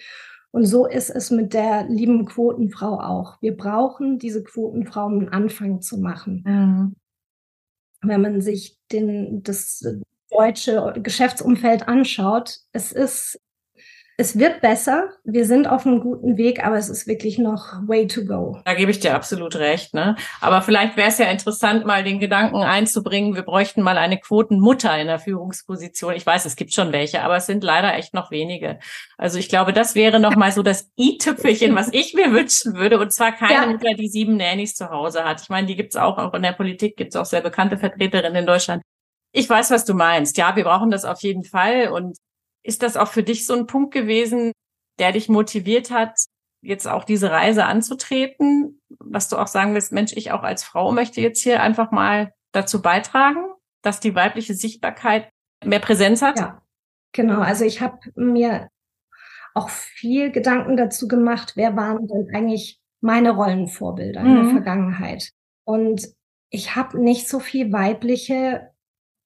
Und 0.50 0.66
so 0.66 0.86
ist 0.86 1.08
es 1.08 1.30
mit 1.30 1.54
der 1.54 1.88
lieben 1.88 2.26
Quotenfrau 2.26 3.00
auch. 3.00 3.40
Wir 3.40 3.56
brauchen 3.56 4.18
diese 4.18 4.44
Quotenfrau, 4.44 5.06
um 5.06 5.20
einen 5.20 5.28
Anfang 5.30 5.80
zu 5.80 5.98
machen. 5.98 6.44
Mhm 6.46 6.96
wenn 8.02 8.21
man 8.21 8.40
sich 8.40 8.78
den, 8.90 9.42
das 9.42 9.85
deutsche 10.30 10.94
Geschäftsumfeld 11.02 11.88
anschaut, 11.88 12.59
es 12.73 12.92
ist 12.92 13.40
es 14.22 14.38
wird 14.38 14.60
besser. 14.60 15.08
Wir 15.24 15.46
sind 15.46 15.66
auf 15.66 15.84
einem 15.84 15.98
guten 15.98 16.36
Weg, 16.36 16.64
aber 16.64 16.76
es 16.76 16.88
ist 16.88 17.08
wirklich 17.08 17.38
noch 17.38 17.72
way 17.88 18.06
to 18.06 18.24
go. 18.24 18.60
Da 18.64 18.74
gebe 18.74 18.92
ich 18.92 19.00
dir 19.00 19.16
absolut 19.16 19.56
recht. 19.56 19.94
Ne? 19.94 20.14
Aber 20.40 20.62
vielleicht 20.62 20.96
wäre 20.96 21.08
es 21.08 21.18
ja 21.18 21.26
interessant, 21.26 21.86
mal 21.86 22.04
den 22.04 22.20
Gedanken 22.20 22.62
einzubringen, 22.62 23.34
wir 23.34 23.42
bräuchten 23.42 23.82
mal 23.82 23.98
eine 23.98 24.18
Quotenmutter 24.18 24.96
in 24.96 25.08
der 25.08 25.18
Führungsposition. 25.18 26.14
Ich 26.14 26.24
weiß, 26.24 26.44
es 26.44 26.54
gibt 26.54 26.72
schon 26.72 26.92
welche, 26.92 27.22
aber 27.22 27.34
es 27.34 27.46
sind 27.46 27.64
leider 27.64 27.96
echt 27.96 28.14
noch 28.14 28.30
wenige. 28.30 28.78
Also 29.18 29.40
ich 29.40 29.48
glaube, 29.48 29.72
das 29.72 29.96
wäre 29.96 30.20
noch 30.20 30.36
mal 30.36 30.52
so 30.52 30.62
das 30.62 30.88
i-Tüpfelchen, 30.96 31.74
was 31.74 31.92
ich 31.92 32.14
mir 32.14 32.30
wünschen 32.30 32.74
würde. 32.76 33.00
Und 33.00 33.12
zwar 33.12 33.32
keine 33.32 33.54
ja. 33.54 33.66
Mutter, 33.66 33.94
die 33.94 34.08
sieben 34.08 34.36
Nannies 34.36 34.76
zu 34.76 34.88
Hause 34.88 35.24
hat. 35.24 35.42
Ich 35.42 35.48
meine, 35.48 35.66
die 35.66 35.74
gibt's 35.74 35.96
auch, 35.96 36.16
auch 36.18 36.32
in 36.34 36.42
der 36.42 36.52
Politik 36.52 36.96
gibt's 36.96 37.16
auch 37.16 37.26
sehr 37.26 37.40
bekannte 37.40 37.76
Vertreterinnen 37.76 38.36
in 38.36 38.46
Deutschland. 38.46 38.82
Ich 39.32 39.50
weiß, 39.50 39.72
was 39.72 39.84
du 39.84 39.94
meinst. 39.94 40.36
Ja, 40.36 40.54
wir 40.54 40.62
brauchen 40.62 40.92
das 40.92 41.04
auf 41.04 41.22
jeden 41.22 41.42
Fall. 41.42 41.88
Und 41.88 42.16
ist 42.62 42.83
das 42.83 42.97
auch 42.97 43.09
für 43.09 43.23
dich 43.23 43.47
so 43.47 43.54
ein 43.54 43.66
Punkt 43.66 43.92
gewesen, 43.92 44.52
der 44.99 45.12
dich 45.12 45.28
motiviert 45.28 45.90
hat, 45.90 46.14
jetzt 46.62 46.87
auch 46.87 47.04
diese 47.04 47.31
Reise 47.31 47.64
anzutreten, 47.64 48.81
was 48.99 49.28
du 49.28 49.37
auch 49.37 49.49
sagen 49.49 49.75
willst, 49.75 49.92
Mensch, 49.92 50.12
ich 50.14 50.31
auch 50.31 50.42
als 50.42 50.62
Frau 50.62 50.92
möchte 50.92 51.21
jetzt 51.21 51.42
hier 51.42 51.62
einfach 51.62 51.90
mal 51.90 52.33
dazu 52.52 52.83
beitragen, 52.83 53.45
dass 53.83 54.00
die 54.00 54.14
weibliche 54.14 54.54
Sichtbarkeit 54.54 55.28
mehr 55.64 55.81
Präsenz 55.81 56.23
hat? 56.23 56.38
Ja, 56.38 56.62
genau. 57.12 57.40
Also 57.40 57.64
ich 57.64 57.81
habe 57.81 57.99
mir 58.14 58.69
auch 59.54 59.69
viel 59.69 60.31
Gedanken 60.31 60.76
dazu 60.76 61.09
gemacht, 61.09 61.52
wer 61.57 61.76
waren 61.76 62.07
denn 62.07 62.28
eigentlich 62.35 62.78
meine 63.00 63.33
Rollenvorbilder 63.33 64.21
mhm. 64.21 64.26
in 64.26 64.35
der 64.35 64.45
mhm. 64.45 64.50
Vergangenheit? 64.52 65.31
Und 65.64 66.09
ich 66.50 66.76
habe 66.76 67.00
nicht 67.00 67.28
so 67.28 67.40
viel 67.40 67.73
weibliche 67.73 68.71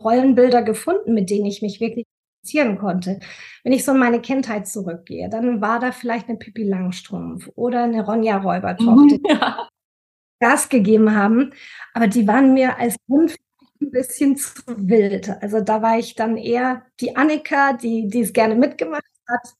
Rollenbilder 0.02 0.62
gefunden, 0.62 1.14
mit 1.14 1.30
denen 1.30 1.46
ich 1.46 1.62
mich 1.62 1.80
wirklich 1.80 2.06
identifizieren 2.46 2.78
konnte. 2.78 3.20
Wenn 3.64 3.72
ich 3.72 3.84
so 3.84 3.92
in 3.92 3.98
meine 3.98 4.20
Kindheit 4.20 4.66
zurückgehe, 4.66 5.28
dann 5.28 5.60
war 5.60 5.80
da 5.80 5.92
vielleicht 5.92 6.28
eine 6.28 6.38
Pippi 6.38 6.64
Langstrumpf 6.64 7.48
oder 7.54 7.84
eine 7.84 8.04
Ronja 8.04 8.38
Räubertochter, 8.38 9.16
die 9.16 9.22
ja. 9.28 9.68
Gas 10.40 10.68
gegeben 10.68 11.14
haben. 11.14 11.52
Aber 11.94 12.06
die 12.06 12.26
waren 12.26 12.54
mir 12.54 12.78
als 12.78 12.96
Kind 13.06 13.36
ein 13.80 13.90
bisschen 13.90 14.36
zu 14.36 14.62
wild. 14.66 15.30
Also 15.42 15.60
da 15.60 15.82
war 15.82 15.98
ich 15.98 16.14
dann 16.14 16.36
eher 16.36 16.82
die 17.00 17.16
Annika, 17.16 17.74
die, 17.74 18.08
die 18.08 18.20
es 18.20 18.32
gerne 18.32 18.54
mitgemacht 18.54 19.04
hat. 19.28 19.54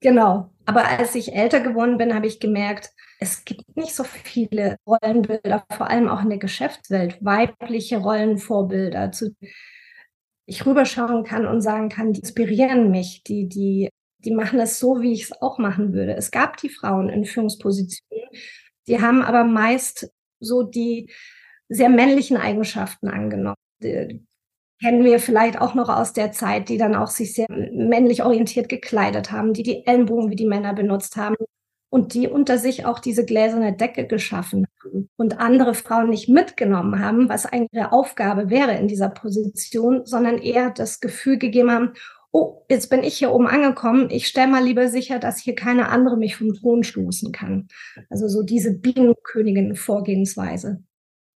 Genau. 0.00 0.50
Aber 0.66 0.86
als 0.86 1.14
ich 1.14 1.34
älter 1.34 1.60
geworden 1.60 1.98
bin, 1.98 2.14
habe 2.14 2.26
ich 2.26 2.40
gemerkt, 2.40 2.90
es 3.18 3.44
gibt 3.44 3.76
nicht 3.76 3.94
so 3.94 4.04
viele 4.04 4.78
Rollenbilder, 4.86 5.64
vor 5.76 5.90
allem 5.90 6.08
auch 6.08 6.22
in 6.22 6.30
der 6.30 6.38
Geschäftswelt, 6.38 7.18
weibliche 7.22 7.98
Rollenvorbilder, 7.98 9.12
zu 9.12 9.34
ich 10.46 10.66
rüberschauen 10.66 11.24
kann 11.24 11.46
und 11.46 11.60
sagen 11.60 11.88
kann, 11.88 12.12
die 12.12 12.20
inspirieren 12.20 12.90
mich, 12.90 13.22
die, 13.24 13.48
die, 13.48 13.88
die 14.18 14.32
machen 14.32 14.58
es 14.60 14.78
so, 14.78 15.00
wie 15.00 15.12
ich 15.12 15.24
es 15.24 15.42
auch 15.42 15.58
machen 15.58 15.92
würde. 15.92 16.14
Es 16.14 16.30
gab 16.30 16.56
die 16.56 16.68
Frauen 16.68 17.08
in 17.08 17.24
Führungspositionen, 17.24 18.28
die 18.86 19.00
haben 19.00 19.22
aber 19.22 19.44
meist 19.44 20.10
so 20.40 20.62
die 20.62 21.10
sehr 21.68 21.88
männlichen 21.88 22.36
Eigenschaften 22.36 23.08
angenommen. 23.08 23.56
Die, 23.82 24.26
kennen 24.80 25.04
wir 25.04 25.20
vielleicht 25.20 25.60
auch 25.60 25.74
noch 25.74 25.88
aus 25.88 26.12
der 26.12 26.32
Zeit, 26.32 26.68
die 26.68 26.78
dann 26.78 26.94
auch 26.94 27.08
sich 27.08 27.34
sehr 27.34 27.46
männlich 27.50 28.22
orientiert 28.22 28.68
gekleidet 28.68 29.30
haben, 29.30 29.52
die 29.52 29.62
die 29.62 29.86
Ellenbogen 29.86 30.30
wie 30.30 30.36
die 30.36 30.46
Männer 30.46 30.74
benutzt 30.74 31.16
haben, 31.16 31.36
und 31.90 32.14
die 32.14 32.28
unter 32.28 32.56
sich 32.56 32.86
auch 32.86 33.00
diese 33.00 33.24
gläserne 33.24 33.76
Decke 33.76 34.06
geschaffen 34.06 34.66
haben 34.82 35.10
und 35.16 35.40
andere 35.40 35.74
Frauen 35.74 36.08
nicht 36.08 36.28
mitgenommen 36.28 37.04
haben, 37.04 37.28
was 37.28 37.46
eigentlich 37.46 37.72
ihre 37.72 37.92
Aufgabe 37.92 38.48
wäre 38.48 38.76
in 38.76 38.88
dieser 38.88 39.10
Position, 39.10 40.06
sondern 40.06 40.38
eher 40.38 40.70
das 40.70 41.00
Gefühl 41.00 41.38
gegeben 41.38 41.70
haben, 41.70 41.92
oh, 42.32 42.64
jetzt 42.68 42.90
bin 42.90 43.02
ich 43.02 43.18
hier 43.18 43.32
oben 43.32 43.48
angekommen, 43.48 44.08
ich 44.10 44.28
stelle 44.28 44.48
mal 44.48 44.64
lieber 44.64 44.88
sicher, 44.88 45.18
dass 45.18 45.40
hier 45.40 45.56
keine 45.56 45.88
andere 45.88 46.16
mich 46.16 46.36
vom 46.36 46.54
Thron 46.54 46.84
stoßen 46.84 47.32
kann. 47.32 47.66
Also 48.08 48.28
so 48.28 48.42
diese 48.42 48.72
Bienenkönigin-Vorgehensweise. 48.72 50.84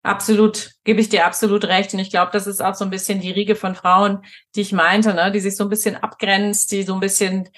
Absolut, 0.04 0.72
gebe 0.82 1.00
ich 1.00 1.10
dir 1.10 1.26
absolut 1.26 1.64
recht. 1.64 1.94
Und 1.94 2.00
ich 2.00 2.10
glaube, 2.10 2.32
das 2.32 2.48
ist 2.48 2.60
auch 2.60 2.74
so 2.74 2.84
ein 2.84 2.90
bisschen 2.90 3.20
die 3.20 3.30
Riege 3.30 3.54
von 3.54 3.76
Frauen, 3.76 4.18
die 4.56 4.60
ich 4.60 4.72
meinte, 4.72 5.14
ne? 5.14 5.30
die 5.30 5.38
sich 5.38 5.56
so 5.56 5.62
ein 5.62 5.70
bisschen 5.70 5.94
abgrenzt, 5.94 6.72
die 6.72 6.82
so 6.82 6.94
ein 6.94 7.00
bisschen 7.00 7.48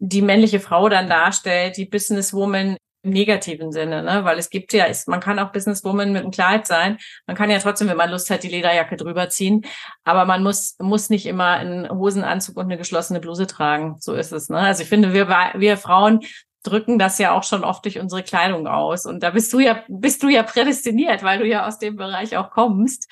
die 0.00 0.22
männliche 0.22 0.60
Frau 0.60 0.88
dann 0.88 1.08
darstellt, 1.08 1.76
die 1.76 1.84
Businesswoman 1.84 2.76
im 3.02 3.12
negativen 3.12 3.72
Sinne, 3.72 4.02
ne? 4.02 4.24
Weil 4.24 4.38
es 4.38 4.50
gibt 4.50 4.72
ja, 4.72 4.84
ist, 4.84 5.08
man 5.08 5.20
kann 5.20 5.38
auch 5.38 5.52
Businesswoman 5.52 6.12
mit 6.12 6.22
einem 6.22 6.30
Kleid 6.30 6.66
sein. 6.66 6.98
Man 7.26 7.36
kann 7.36 7.50
ja 7.50 7.58
trotzdem, 7.58 7.88
wenn 7.88 7.96
man 7.96 8.10
Lust 8.10 8.28
hat, 8.30 8.42
die 8.42 8.48
Lederjacke 8.48 8.96
drüber 8.96 9.30
ziehen. 9.30 9.64
Aber 10.04 10.24
man 10.24 10.42
muss, 10.42 10.76
muss 10.78 11.08
nicht 11.08 11.26
immer 11.26 11.52
einen 11.52 11.88
Hosenanzug 11.88 12.56
und 12.56 12.64
eine 12.64 12.76
geschlossene 12.76 13.20
Bluse 13.20 13.46
tragen. 13.46 13.96
So 14.00 14.14
ist 14.14 14.32
es, 14.32 14.48
ne? 14.48 14.58
Also 14.58 14.82
ich 14.82 14.88
finde, 14.88 15.14
wir, 15.14 15.28
wir 15.28 15.76
Frauen 15.76 16.20
drücken 16.62 16.98
das 16.98 17.18
ja 17.18 17.32
auch 17.32 17.44
schon 17.44 17.64
oft 17.64 17.84
durch 17.86 17.98
unsere 17.98 18.22
Kleidung 18.22 18.66
aus. 18.66 19.06
Und 19.06 19.22
da 19.22 19.30
bist 19.30 19.52
du 19.52 19.60
ja, 19.60 19.82
bist 19.88 20.22
du 20.22 20.28
ja 20.28 20.42
prädestiniert, 20.42 21.22
weil 21.22 21.38
du 21.38 21.46
ja 21.46 21.66
aus 21.66 21.78
dem 21.78 21.96
Bereich 21.96 22.36
auch 22.36 22.50
kommst, 22.50 23.10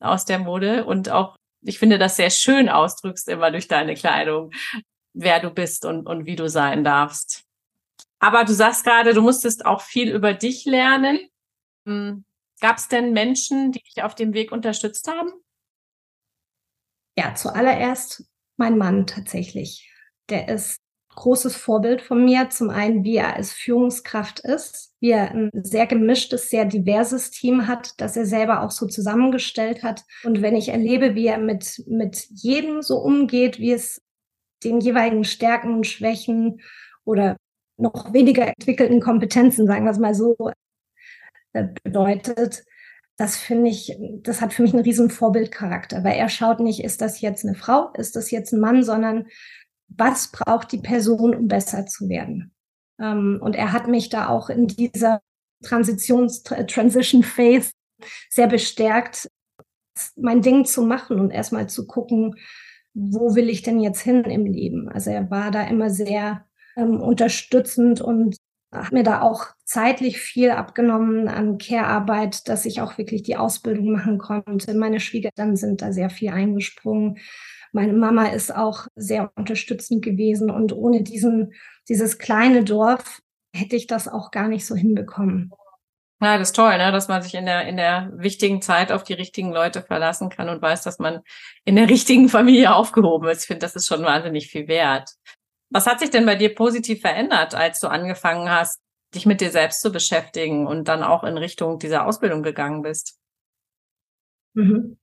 aus 0.00 0.24
der 0.24 0.40
Mode 0.40 0.84
und 0.84 1.10
auch 1.10 1.36
ich 1.64 1.78
finde, 1.78 1.96
das 1.96 2.16
sehr 2.16 2.30
schön 2.30 2.68
ausdrückst 2.68 3.28
immer 3.28 3.52
durch 3.52 3.68
deine 3.68 3.94
Kleidung 3.94 4.50
wer 5.14 5.40
du 5.40 5.50
bist 5.50 5.84
und, 5.84 6.06
und 6.06 6.26
wie 6.26 6.36
du 6.36 6.48
sein 6.48 6.84
darfst. 6.84 7.44
Aber 8.18 8.44
du 8.44 8.52
sagst 8.52 8.84
gerade, 8.84 9.14
du 9.14 9.22
musstest 9.22 9.66
auch 9.66 9.80
viel 9.80 10.10
über 10.10 10.32
dich 10.32 10.64
lernen. 10.64 11.18
Hm, 11.86 12.24
Gab 12.62 12.78
es 12.78 12.86
denn 12.86 13.12
Menschen, 13.12 13.72
die 13.72 13.82
dich 13.82 14.04
auf 14.04 14.14
dem 14.14 14.34
Weg 14.34 14.52
unterstützt 14.52 15.08
haben? 15.08 15.32
Ja, 17.18 17.34
zuallererst 17.34 18.24
mein 18.56 18.78
Mann 18.78 19.08
tatsächlich. 19.08 19.92
Der 20.28 20.48
ist 20.48 20.78
großes 21.16 21.56
Vorbild 21.56 22.00
von 22.00 22.24
mir. 22.24 22.50
Zum 22.50 22.70
einen, 22.70 23.02
wie 23.02 23.16
er 23.16 23.34
als 23.34 23.52
Führungskraft 23.52 24.38
ist, 24.38 24.94
wie 25.00 25.10
er 25.10 25.32
ein 25.32 25.50
sehr 25.54 25.88
gemischtes, 25.88 26.50
sehr 26.50 26.64
diverses 26.64 27.32
Team 27.32 27.66
hat, 27.66 28.00
das 28.00 28.16
er 28.16 28.26
selber 28.26 28.62
auch 28.62 28.70
so 28.70 28.86
zusammengestellt 28.86 29.82
hat. 29.82 30.04
Und 30.22 30.40
wenn 30.40 30.54
ich 30.54 30.68
erlebe, 30.68 31.16
wie 31.16 31.26
er 31.26 31.38
mit, 31.38 31.82
mit 31.88 32.28
jedem 32.30 32.80
so 32.80 32.98
umgeht, 32.98 33.58
wie 33.58 33.72
es 33.72 34.00
den 34.64 34.80
jeweiligen 34.80 35.24
Stärken 35.24 35.74
und 35.74 35.86
Schwächen 35.86 36.60
oder 37.04 37.36
noch 37.76 38.12
weniger 38.12 38.46
entwickelten 38.46 39.00
Kompetenzen, 39.00 39.66
sagen 39.66 39.84
wir 39.84 39.90
es 39.90 39.98
mal 39.98 40.14
so, 40.14 40.36
äh, 41.52 41.68
bedeutet, 41.82 42.64
das 43.16 43.36
finde 43.36 43.70
ich, 43.70 43.96
das 44.22 44.40
hat 44.40 44.52
für 44.52 44.62
mich 44.62 44.72
einen 44.72 44.82
riesen 44.82 45.10
Vorbildcharakter, 45.10 46.02
weil 46.02 46.16
er 46.16 46.28
schaut 46.28 46.60
nicht, 46.60 46.82
ist 46.82 47.00
das 47.00 47.20
jetzt 47.20 47.44
eine 47.44 47.54
Frau, 47.54 47.92
ist 47.94 48.16
das 48.16 48.30
jetzt 48.30 48.52
ein 48.52 48.60
Mann, 48.60 48.82
sondern 48.82 49.26
was 49.88 50.32
braucht 50.32 50.72
die 50.72 50.78
Person, 50.78 51.34
um 51.34 51.48
besser 51.48 51.86
zu 51.86 52.08
werden. 52.08 52.52
Ähm, 52.98 53.38
und 53.42 53.54
er 53.54 53.72
hat 53.72 53.88
mich 53.88 54.08
da 54.08 54.28
auch 54.28 54.48
in 54.48 54.66
dieser 54.66 55.20
Transitions 55.62 56.42
Transition 56.42 57.22
Phase 57.22 57.70
sehr 58.30 58.48
bestärkt, 58.48 59.30
mein 60.16 60.42
Ding 60.42 60.64
zu 60.64 60.82
machen 60.82 61.20
und 61.20 61.30
erstmal 61.30 61.68
zu 61.68 61.86
gucken, 61.86 62.34
wo 62.94 63.34
will 63.34 63.48
ich 63.48 63.62
denn 63.62 63.80
jetzt 63.80 64.00
hin 64.00 64.24
im 64.24 64.46
Leben? 64.46 64.88
Also 64.88 65.10
er 65.10 65.30
war 65.30 65.50
da 65.50 65.62
immer 65.62 65.90
sehr 65.90 66.44
ähm, 66.76 67.00
unterstützend 67.00 68.00
und 68.00 68.36
hat 68.72 68.92
mir 68.92 69.02
da 69.02 69.20
auch 69.20 69.46
zeitlich 69.64 70.18
viel 70.18 70.50
abgenommen 70.50 71.28
an 71.28 71.58
Care-Arbeit, 71.58 72.48
dass 72.48 72.64
ich 72.64 72.80
auch 72.80 72.96
wirklich 72.96 73.22
die 73.22 73.36
Ausbildung 73.36 73.92
machen 73.92 74.18
konnte. 74.18 74.74
Meine 74.74 75.00
Schwiegereltern 75.00 75.56
sind 75.56 75.82
da 75.82 75.92
sehr 75.92 76.10
viel 76.10 76.30
eingesprungen. 76.30 77.18
Meine 77.72 77.92
Mama 77.92 78.26
ist 78.26 78.54
auch 78.54 78.86
sehr 78.96 79.30
unterstützend 79.36 80.02
gewesen 80.02 80.50
und 80.50 80.72
ohne 80.72 81.02
diesen, 81.02 81.52
dieses 81.88 82.18
kleine 82.18 82.64
Dorf 82.64 83.22
hätte 83.54 83.76
ich 83.76 83.86
das 83.86 84.08
auch 84.08 84.30
gar 84.30 84.48
nicht 84.48 84.66
so 84.66 84.74
hinbekommen. 84.74 85.52
Ja, 86.22 86.38
das 86.38 86.50
ist 86.50 86.56
toll, 86.56 86.78
ne? 86.78 86.92
dass 86.92 87.08
man 87.08 87.20
sich 87.20 87.34
in 87.34 87.46
der, 87.46 87.66
in 87.66 87.76
der 87.76 88.12
wichtigen 88.14 88.62
Zeit 88.62 88.92
auf 88.92 89.02
die 89.02 89.12
richtigen 89.12 89.50
Leute 89.52 89.82
verlassen 89.82 90.28
kann 90.28 90.48
und 90.48 90.62
weiß, 90.62 90.82
dass 90.82 91.00
man 91.00 91.20
in 91.64 91.74
der 91.74 91.88
richtigen 91.88 92.28
Familie 92.28 92.72
aufgehoben 92.76 93.28
ist. 93.28 93.40
Ich 93.40 93.46
finde, 93.48 93.66
das 93.66 93.74
ist 93.74 93.88
schon 93.88 94.04
wahnsinnig 94.04 94.46
viel 94.46 94.68
wert. 94.68 95.10
Was 95.70 95.86
hat 95.86 95.98
sich 95.98 96.10
denn 96.10 96.24
bei 96.24 96.36
dir 96.36 96.54
positiv 96.54 97.00
verändert, 97.00 97.56
als 97.56 97.80
du 97.80 97.88
angefangen 97.88 98.48
hast, 98.48 98.80
dich 99.16 99.26
mit 99.26 99.40
dir 99.40 99.50
selbst 99.50 99.80
zu 99.80 99.90
beschäftigen 99.90 100.68
und 100.68 100.86
dann 100.86 101.02
auch 101.02 101.24
in 101.24 101.36
Richtung 101.36 101.80
dieser 101.80 102.06
Ausbildung 102.06 102.44
gegangen 102.44 102.82
bist? 102.82 103.18
Mhm. 104.54 104.98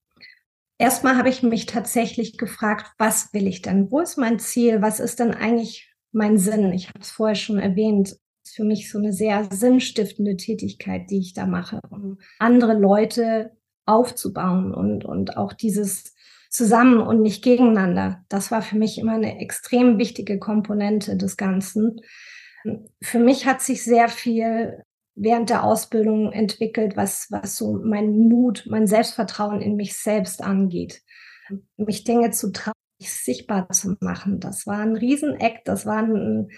Erstmal 0.77 1.17
habe 1.17 1.27
ich 1.27 1.43
mich 1.43 1.65
tatsächlich 1.65 2.37
gefragt, 2.37 2.93
was 2.97 3.33
will 3.33 3.45
ich 3.45 3.61
denn? 3.61 3.91
Wo 3.91 3.99
ist 3.99 4.15
mein 4.15 4.39
Ziel? 4.39 4.81
Was 4.81 5.01
ist 5.01 5.19
denn 5.19 5.33
eigentlich 5.33 5.93
mein 6.13 6.37
Sinn? 6.37 6.71
Ich 6.71 6.87
habe 6.87 6.99
es 6.99 7.11
vorher 7.11 7.35
schon 7.35 7.59
erwähnt 7.59 8.15
ist 8.49 8.55
für 8.55 8.63
mich 8.63 8.91
so 8.91 8.97
eine 8.97 9.13
sehr 9.13 9.47
sinnstiftende 9.51 10.35
Tätigkeit, 10.35 11.09
die 11.09 11.19
ich 11.19 11.33
da 11.33 11.45
mache, 11.45 11.79
um 11.89 12.17
andere 12.39 12.73
Leute 12.73 13.51
aufzubauen 13.85 14.73
und, 14.73 15.05
und 15.05 15.37
auch 15.37 15.53
dieses 15.53 16.15
zusammen 16.49 16.99
und 16.99 17.21
nicht 17.21 17.43
gegeneinander. 17.43 18.23
Das 18.27 18.49
war 18.49 18.61
für 18.61 18.77
mich 18.77 18.97
immer 18.97 19.13
eine 19.13 19.39
extrem 19.39 19.99
wichtige 19.99 20.39
Komponente 20.39 21.15
des 21.15 21.37
Ganzen. 21.37 21.97
Für 23.01 23.19
mich 23.19 23.45
hat 23.45 23.61
sich 23.61 23.83
sehr 23.83 24.09
viel 24.09 24.83
während 25.15 25.49
der 25.49 25.63
Ausbildung 25.63 26.31
entwickelt, 26.31 26.95
was, 26.95 27.27
was 27.29 27.55
so 27.55 27.79
mein 27.83 28.17
Mut, 28.29 28.65
mein 28.67 28.87
Selbstvertrauen 28.87 29.61
in 29.61 29.75
mich 29.75 29.95
selbst 29.95 30.41
angeht. 30.41 31.01
Mich 31.77 32.03
Dinge 32.03 32.31
zu 32.31 32.51
trauen, 32.51 32.73
sichtbar 32.99 33.69
zu 33.69 33.95
machen. 33.99 34.39
Das 34.39 34.65
war 34.65 34.79
ein 34.79 34.95
Rieseneck, 34.95 35.63
das 35.65 35.85
war 35.85 36.03
ein, 36.03 36.49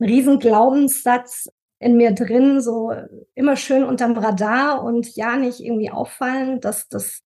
Riesenglaubenssatz 0.00 1.48
in 1.78 1.96
mir 1.96 2.12
drin, 2.12 2.60
so 2.60 2.92
immer 3.34 3.56
schön 3.56 3.84
unterm 3.84 4.16
Radar 4.16 4.82
und 4.82 5.14
ja 5.16 5.36
nicht 5.36 5.60
irgendwie 5.60 5.90
auffallen. 5.90 6.60
Das, 6.60 6.88
das 6.88 7.22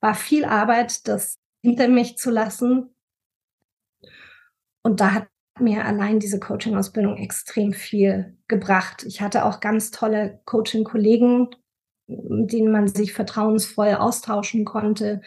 war 0.00 0.14
viel 0.14 0.44
Arbeit, 0.44 1.06
das 1.08 1.38
hinter 1.62 1.88
mich 1.88 2.16
zu 2.18 2.30
lassen. 2.30 2.94
Und 4.82 5.00
da 5.00 5.12
hat 5.12 5.28
mir 5.58 5.84
allein 5.84 6.20
diese 6.20 6.38
Coaching-Ausbildung 6.38 7.16
extrem 7.16 7.72
viel 7.72 8.36
gebracht. 8.46 9.04
Ich 9.04 9.20
hatte 9.20 9.44
auch 9.44 9.60
ganz 9.60 9.90
tolle 9.90 10.40
Coaching-Kollegen, 10.44 11.48
mit 12.06 12.52
denen 12.52 12.70
man 12.70 12.88
sich 12.88 13.12
vertrauensvoll 13.12 13.94
austauschen 13.94 14.64
konnte, 14.64 15.22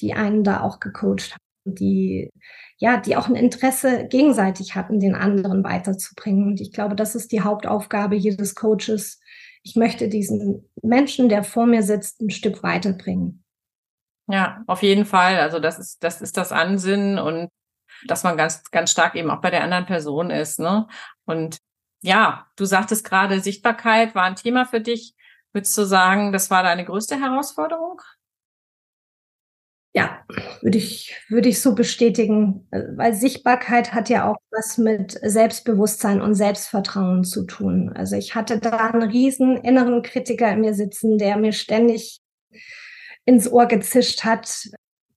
die 0.00 0.14
einen 0.14 0.44
da 0.44 0.60
auch 0.60 0.80
gecoacht 0.80 1.32
haben, 1.32 1.45
die 1.74 2.30
ja, 2.78 2.98
die 2.98 3.16
auch 3.16 3.28
ein 3.28 3.36
Interesse 3.36 4.06
gegenseitig 4.06 4.74
hatten, 4.74 5.00
den 5.00 5.14
anderen 5.14 5.64
weiterzubringen. 5.64 6.46
Und 6.46 6.60
ich 6.60 6.72
glaube, 6.72 6.94
das 6.94 7.14
ist 7.14 7.32
die 7.32 7.40
Hauptaufgabe 7.40 8.16
jedes 8.16 8.54
Coaches. 8.54 9.20
Ich 9.62 9.76
möchte 9.76 10.08
diesen 10.08 10.68
Menschen, 10.82 11.28
der 11.28 11.42
vor 11.42 11.66
mir 11.66 11.82
sitzt, 11.82 12.20
ein 12.20 12.30
Stück 12.30 12.62
weiterbringen. 12.62 13.44
Ja, 14.28 14.62
auf 14.66 14.82
jeden 14.82 15.06
Fall. 15.06 15.38
Also 15.38 15.58
das 15.58 15.78
ist, 15.78 16.02
das 16.04 16.20
ist 16.20 16.36
das 16.36 16.52
Ansinnen 16.52 17.18
und 17.18 17.48
dass 18.06 18.24
man 18.24 18.36
ganz, 18.36 18.62
ganz 18.70 18.90
stark 18.90 19.14
eben 19.14 19.30
auch 19.30 19.40
bei 19.40 19.50
der 19.50 19.64
anderen 19.64 19.86
Person 19.86 20.30
ist. 20.30 20.58
Ne? 20.58 20.86
Und 21.24 21.56
ja, 22.02 22.46
du 22.56 22.66
sagtest 22.66 23.08
gerade, 23.08 23.40
Sichtbarkeit 23.40 24.14
war 24.14 24.24
ein 24.24 24.36
Thema 24.36 24.66
für 24.66 24.80
dich. 24.80 25.14
Würdest 25.52 25.76
du 25.78 25.84
sagen, 25.84 26.32
das 26.32 26.50
war 26.50 26.62
deine 26.62 26.84
größte 26.84 27.18
Herausforderung? 27.18 28.02
Ja, 29.96 30.18
würde 30.60 30.76
ich, 30.76 31.16
würde 31.30 31.48
ich 31.48 31.62
so 31.62 31.74
bestätigen, 31.74 32.68
weil 32.70 33.14
Sichtbarkeit 33.14 33.94
hat 33.94 34.10
ja 34.10 34.30
auch 34.30 34.36
was 34.50 34.76
mit 34.76 35.18
Selbstbewusstsein 35.22 36.20
und 36.20 36.34
Selbstvertrauen 36.34 37.24
zu 37.24 37.44
tun. 37.44 37.92
Also 37.94 38.14
ich 38.14 38.34
hatte 38.34 38.58
da 38.58 38.76
einen 38.76 39.08
riesen 39.08 39.56
inneren 39.56 40.02
Kritiker 40.02 40.52
in 40.52 40.60
mir 40.60 40.74
sitzen, 40.74 41.16
der 41.16 41.38
mir 41.38 41.52
ständig 41.52 42.20
ins 43.24 43.50
Ohr 43.50 43.64
gezischt 43.64 44.24
hat, 44.24 44.68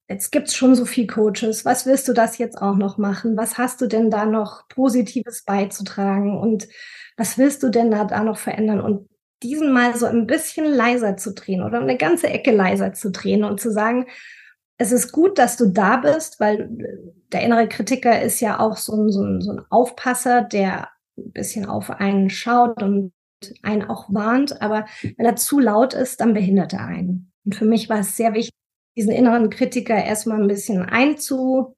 jetzt 0.08 0.30
gibt's 0.32 0.54
schon 0.56 0.74
so 0.74 0.86
viel 0.86 1.06
Coaches. 1.06 1.66
Was 1.66 1.84
willst 1.84 2.08
du 2.08 2.14
das 2.14 2.38
jetzt 2.38 2.56
auch 2.56 2.76
noch 2.76 2.96
machen? 2.96 3.36
Was 3.36 3.58
hast 3.58 3.82
du 3.82 3.86
denn 3.86 4.10
da 4.10 4.24
noch 4.24 4.66
Positives 4.68 5.44
beizutragen? 5.44 6.38
Und 6.38 6.68
was 7.18 7.36
willst 7.36 7.62
du 7.62 7.68
denn 7.68 7.90
da, 7.90 8.06
da 8.06 8.24
noch 8.24 8.38
verändern? 8.38 8.80
Und 8.80 9.10
diesen 9.42 9.74
mal 9.74 9.94
so 9.94 10.06
ein 10.06 10.26
bisschen 10.26 10.64
leiser 10.64 11.18
zu 11.18 11.34
drehen 11.34 11.62
oder 11.62 11.80
eine 11.80 11.98
ganze 11.98 12.28
Ecke 12.28 12.50
leiser 12.50 12.94
zu 12.94 13.10
drehen 13.10 13.44
und 13.44 13.60
zu 13.60 13.70
sagen, 13.70 14.06
es 14.80 14.92
ist 14.92 15.12
gut, 15.12 15.38
dass 15.38 15.58
du 15.58 15.66
da 15.66 15.98
bist, 15.98 16.40
weil 16.40 16.70
der 17.32 17.42
innere 17.42 17.68
Kritiker 17.68 18.22
ist 18.22 18.40
ja 18.40 18.58
auch 18.58 18.78
so 18.78 18.94
ein, 18.94 19.10
so 19.10 19.22
ein, 19.22 19.42
so 19.42 19.52
ein 19.52 19.60
Aufpasser, 19.68 20.40
der 20.40 20.88
ein 21.18 21.32
bisschen 21.32 21.66
auf 21.66 21.90
einen 21.90 22.30
schaut 22.30 22.82
und 22.82 23.12
einen 23.62 23.84
auch 23.84 24.06
warnt. 24.08 24.62
Aber 24.62 24.86
wenn 25.02 25.26
er 25.26 25.36
zu 25.36 25.58
laut 25.58 25.92
ist, 25.92 26.22
dann 26.22 26.32
behindert 26.32 26.72
er 26.72 26.86
einen. 26.86 27.30
Und 27.44 27.56
für 27.56 27.66
mich 27.66 27.90
war 27.90 27.98
es 27.98 28.16
sehr 28.16 28.32
wichtig, 28.32 28.54
diesen 28.96 29.12
inneren 29.12 29.50
Kritiker 29.50 30.02
erstmal 30.02 30.40
ein 30.40 30.48
bisschen 30.48 30.80
einzunorden 30.80 31.74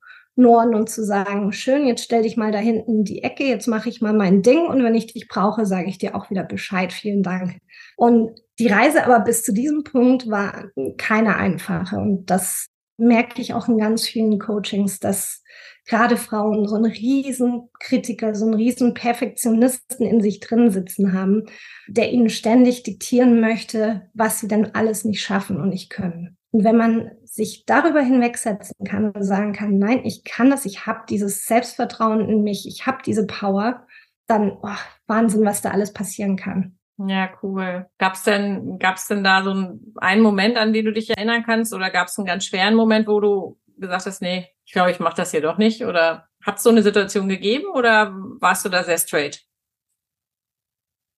und 0.76 0.88
zu 0.88 1.04
sagen, 1.04 1.50
schön, 1.50 1.88
jetzt 1.88 2.04
stell 2.04 2.22
dich 2.22 2.36
mal 2.36 2.52
da 2.52 2.58
hinten 2.58 2.98
in 2.98 3.04
die 3.04 3.24
Ecke, 3.24 3.42
jetzt 3.42 3.66
mache 3.66 3.88
ich 3.88 4.00
mal 4.00 4.14
mein 4.14 4.42
Ding 4.42 4.68
und 4.68 4.84
wenn 4.84 4.94
ich 4.94 5.12
dich 5.12 5.26
brauche, 5.26 5.66
sage 5.66 5.88
ich 5.88 5.98
dir 5.98 6.14
auch 6.14 6.30
wieder 6.30 6.44
Bescheid. 6.44 6.92
Vielen 6.92 7.24
Dank. 7.24 7.58
Und 7.96 8.30
die 8.60 8.68
Reise 8.68 9.04
aber 9.04 9.24
bis 9.24 9.42
zu 9.42 9.52
diesem 9.52 9.82
Punkt 9.82 10.30
war 10.30 10.70
keine 10.98 11.34
einfache 11.34 11.96
und 11.96 12.26
das 12.26 12.68
merke 12.96 13.40
ich 13.40 13.54
auch 13.54 13.68
in 13.68 13.78
ganz 13.78 14.06
vielen 14.06 14.38
Coachings, 14.38 15.00
dass 15.00 15.42
gerade 15.86 16.16
Frauen 16.16 16.66
so 16.66 16.76
einen 16.76 16.90
riesen 16.90 17.68
Kritiker, 17.80 18.34
so 18.34 18.44
einen 18.44 18.54
riesen 18.54 18.94
Perfektionisten 18.94 20.06
in 20.06 20.20
sich 20.20 20.40
drin 20.40 20.70
sitzen 20.70 21.12
haben, 21.12 21.44
der 21.88 22.12
ihnen 22.12 22.30
ständig 22.30 22.82
diktieren 22.82 23.40
möchte, 23.40 24.08
was 24.14 24.40
sie 24.40 24.48
denn 24.48 24.74
alles 24.74 25.04
nicht 25.04 25.22
schaffen 25.22 25.60
und 25.60 25.70
nicht 25.70 25.90
können. 25.90 26.36
Und 26.50 26.64
wenn 26.64 26.76
man 26.76 27.10
sich 27.24 27.64
darüber 27.64 28.02
hinwegsetzen 28.02 28.76
kann 28.86 29.10
und 29.10 29.24
sagen 29.24 29.54
kann, 29.54 29.78
nein, 29.78 30.04
ich 30.04 30.22
kann 30.22 30.50
das, 30.50 30.66
ich 30.66 30.86
habe 30.86 31.00
dieses 31.08 31.46
Selbstvertrauen 31.46 32.28
in 32.28 32.42
mich, 32.42 32.68
ich 32.68 32.86
habe 32.86 32.98
diese 33.04 33.26
Power, 33.26 33.86
dann 34.26 34.52
oh, 34.62 34.68
Wahnsinn, 35.06 35.44
was 35.44 35.62
da 35.62 35.70
alles 35.70 35.92
passieren 35.92 36.36
kann. 36.36 36.78
Ja, 36.98 37.30
cool. 37.42 37.86
Gab's 37.98 38.22
denn, 38.22 38.78
gab's 38.78 39.08
denn 39.08 39.24
da 39.24 39.42
so 39.42 39.78
einen 39.96 40.22
Moment, 40.22 40.56
an 40.56 40.72
den 40.72 40.84
du 40.84 40.92
dich 40.92 41.10
erinnern 41.10 41.42
kannst, 41.44 41.72
oder 41.72 41.90
gab's 41.90 42.18
einen 42.18 42.26
ganz 42.26 42.44
schweren 42.44 42.74
Moment, 42.74 43.08
wo 43.08 43.20
du 43.20 43.58
gesagt 43.78 44.06
hast, 44.06 44.22
nee, 44.22 44.48
ich 44.64 44.72
glaube, 44.72 44.90
ich 44.90 45.00
mache 45.00 45.16
das 45.16 45.30
hier 45.30 45.40
doch 45.40 45.58
nicht? 45.58 45.84
Oder 45.84 46.28
hat 46.42 46.58
es 46.58 46.62
so 46.62 46.70
eine 46.70 46.82
Situation 46.82 47.28
gegeben 47.28 47.66
oder 47.74 48.12
warst 48.40 48.64
du 48.64 48.68
da 48.68 48.84
sehr 48.84 48.98
straight? 48.98 49.42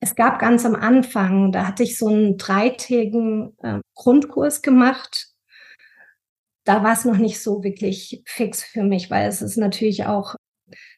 Es 0.01 0.15
gab 0.15 0.39
ganz 0.39 0.67
am 0.67 0.75
Anfang, 0.75 1.51
da 1.51 1.67
hatte 1.67 1.83
ich 1.83 1.99
so 1.99 2.09
einen 2.09 2.37
dreitägigen 2.37 3.57
äh, 3.63 3.81
Grundkurs 3.95 4.61
gemacht. 4.61 5.29
Da 6.65 6.83
war 6.83 6.93
es 6.93 7.05
noch 7.05 7.17
nicht 7.17 7.43
so 7.43 7.63
wirklich 7.63 8.23
fix 8.27 8.63
für 8.63 8.83
mich, 8.83 9.11
weil 9.11 9.29
es 9.29 9.41
ist 9.41 9.57
natürlich 9.57 10.07
auch 10.07 10.35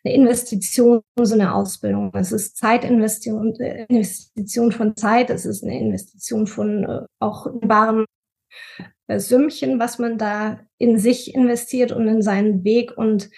eine 0.05 0.15
Investition, 0.15 1.01
so 1.21 1.35
eine 1.35 1.55
Ausbildung. 1.55 2.11
Es 2.15 2.33
ist 2.33 2.57
Zeitinvestition, 2.57 3.55
äh, 3.61 3.87
Investition 3.89 4.73
von 4.73 4.97
Zeit, 4.97 5.31
es 5.31 5.45
ist 5.45 5.65
eine 5.65 5.79
Investition 5.79 6.47
von 6.47 6.85
äh, 6.85 7.01
auch 7.21 7.47
wahren 7.63 8.05
äh, 9.09 9.19
Sümmchen, 9.19 9.79
was 9.79 9.99
man 9.99 10.19
da 10.19 10.61
in 10.79 10.99
sich 10.99 11.35
investiert 11.35 11.93
und 11.93 12.09
in 12.09 12.23
seinen 12.23 12.65
Weg. 12.65 12.97
Und 12.97 13.31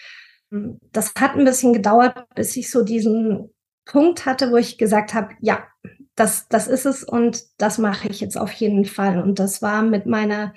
hm, 0.51 0.79
das 0.93 1.15
hat 1.19 1.37
ein 1.37 1.45
bisschen 1.45 1.73
gedauert, 1.73 2.27
bis 2.35 2.57
ich 2.57 2.71
so 2.71 2.83
diesen 2.83 3.51
Punkt 3.85 4.27
hatte, 4.27 4.51
wo 4.51 4.57
ich 4.57 4.79
gesagt 4.79 5.15
habe, 5.15 5.35
ja, 5.41 5.67
das, 6.15 6.49
das 6.49 6.67
ist 6.67 6.85
es 6.85 7.05
und 7.05 7.45
das 7.59 7.79
mache 7.79 8.09
ich 8.09 8.21
jetzt 8.21 8.37
auf 8.37 8.53
jeden 8.53 8.85
Fall. 8.85 9.23
Und 9.23 9.39
das 9.39 9.63
war 9.63 9.83
mit 9.83 10.07
meiner 10.07 10.53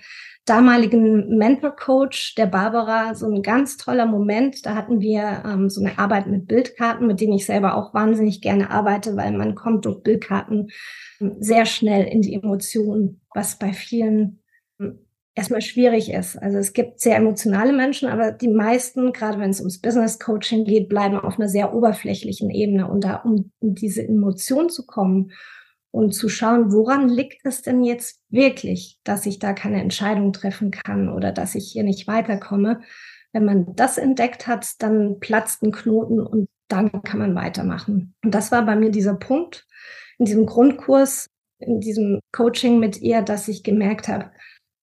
damaligen 0.46 1.38
Mentor-Coach, 1.38 2.36
der 2.36 2.48
Barbara, 2.48 3.14
so 3.14 3.28
ein 3.28 3.42
ganz 3.44 3.78
toller 3.78 4.06
Moment. 4.06 4.66
Da 4.66 4.76
hatten 4.76 5.00
wir 5.00 5.44
ähm, 5.46 5.70
so 5.70 5.82
eine 5.84 6.00
Arbeit 6.00 6.28
mit 6.28 6.48
Bildkarten, 6.48 7.08
mit 7.08 7.22
denen 7.22 7.34
ich 7.34 7.46
selber 7.46 7.76
auch 7.76 7.94
wahnsinnig 7.94 8.42
gerne 8.42 8.72
arbeite, 8.72 9.16
weil 9.16 9.32
man 9.34 9.56
kommt 9.56 9.86
durch 9.86 10.02
Bildkarten 10.02 10.70
ähm, 11.20 11.36
sehr 11.40 11.66
schnell 11.66 12.06
in 12.06 12.22
die 12.22 12.34
Emotionen, 12.34 13.22
was 13.34 13.60
bei 13.60 13.72
vielen 13.72 14.40
ähm, 14.80 15.06
erstmal 15.36 15.62
schwierig 15.62 16.12
ist. 16.12 16.38
Also 16.38 16.58
es 16.58 16.74
gibt 16.74 17.00
sehr 17.00 17.18
emotionale 17.18 17.72
Menschen, 17.72 18.10
aber 18.10 18.32
die 18.32 18.50
meisten, 18.50 19.14
gerade 19.14 19.40
wenn 19.40 19.52
es 19.52 19.60
ums 19.60 19.80
Business 19.80 20.20
Coaching 20.20 20.66
geht, 20.66 20.90
bleiben 20.90 21.20
auf 21.20 21.40
einer 21.40 21.50
sehr 21.50 21.74
oberflächlichen 21.74 22.50
Ebene. 22.50 22.90
Und 22.90 23.04
da, 23.04 23.18
um 23.18 23.52
in 23.62 23.76
diese 23.76 24.06
Emotion 24.06 24.70
zu 24.70 24.86
kommen 24.86 25.32
und 25.92 26.14
zu 26.14 26.30
schauen, 26.30 26.72
woran 26.72 27.10
liegt 27.10 27.46
es 27.46 27.62
denn 27.62 27.84
jetzt 27.84 28.22
wirklich, 28.30 29.00
dass 29.04 29.26
ich 29.26 29.40
da 29.40 29.54
keine 29.54 29.82
Entscheidung 29.82 30.34
treffen 30.34 30.72
kann 30.72 31.10
oder 31.10 31.32
dass 31.32 31.56
ich 31.56 31.70
hier 31.72 31.84
nicht 31.84 32.08
weiterkomme. 32.08 32.82
Wenn 33.34 33.46
man 33.46 33.76
das 33.76 33.98
entdeckt 33.98 34.48
hat, 34.48 34.82
dann 34.82 35.20
platzt 35.20 35.64
ein 35.64 35.72
Knoten 35.72 36.20
und 36.20 36.48
dann 36.70 37.04
kann 37.04 37.20
man 37.20 37.36
weitermachen. 37.36 38.14
Und 38.24 38.34
das 38.34 38.52
war 38.52 38.66
bei 38.66 38.76
mir 38.76 38.90
dieser 38.90 39.16
Punkt 39.16 39.68
in 40.18 40.26
diesem 40.26 40.46
Grundkurs, 40.46 41.28
in 41.60 41.80
diesem 41.80 42.20
Coaching 42.32 42.80
mit 42.80 43.02
ihr, 43.02 43.22
dass 43.22 43.48
ich 43.48 43.64
gemerkt 43.64 44.08
habe, 44.08 44.32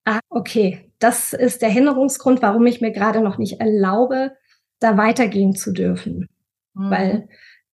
ah, 0.04 0.20
okay, 0.28 0.90
das 0.98 1.32
ist 1.32 1.62
der 1.62 1.70
Hinderungsgrund, 1.70 2.42
warum 2.42 2.66
ich 2.66 2.80
mir 2.80 2.92
gerade 2.92 3.20
noch 3.20 3.38
nicht 3.38 3.60
erlaube, 3.60 4.32
da 4.80 4.96
weitergehen 4.96 5.54
zu 5.54 5.72
dürfen. 5.72 6.28
Mhm. 6.74 6.90
Weil 6.90 7.28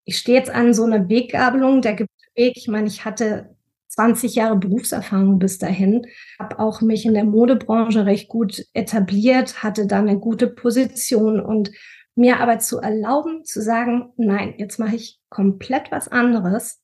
ich 0.05 0.19
stehe 0.19 0.39
jetzt 0.39 0.51
an 0.51 0.75
so 0.75 0.85
einer 0.85 1.09
Weggabelung, 1.09 1.81
der 1.81 1.95
gibt 1.95 2.11
Weg. 2.37 2.57
Ich 2.57 2.69
meine, 2.69 2.87
ich 2.87 3.05
hatte 3.05 3.55
20 3.89 4.35
Jahre 4.35 4.57
Berufserfahrung 4.57 5.39
bis 5.39 5.59
dahin, 5.59 6.07
habe 6.39 6.59
auch 6.59 6.81
mich 6.81 7.07
in 7.07 7.15
der 7.15 7.25
Modebranche 7.25 8.07
recht 8.07 8.29
gut 8.29 8.65
etabliert, 8.73 9.63
hatte 9.63 9.87
da 9.87 9.99
eine 9.99 10.19
gute 10.19 10.49
Position 10.49 11.41
und 11.41 11.71
mir 12.17 12.41
aber 12.41 12.59
zu 12.59 12.79
erlauben, 12.79 13.45
zu 13.45 13.61
sagen, 13.63 14.13
nein, 14.17 14.55
jetzt 14.59 14.79
mache 14.79 14.97
ich 14.97 15.21
komplett 15.29 15.91
was 15.91 16.09
anderes, 16.09 16.83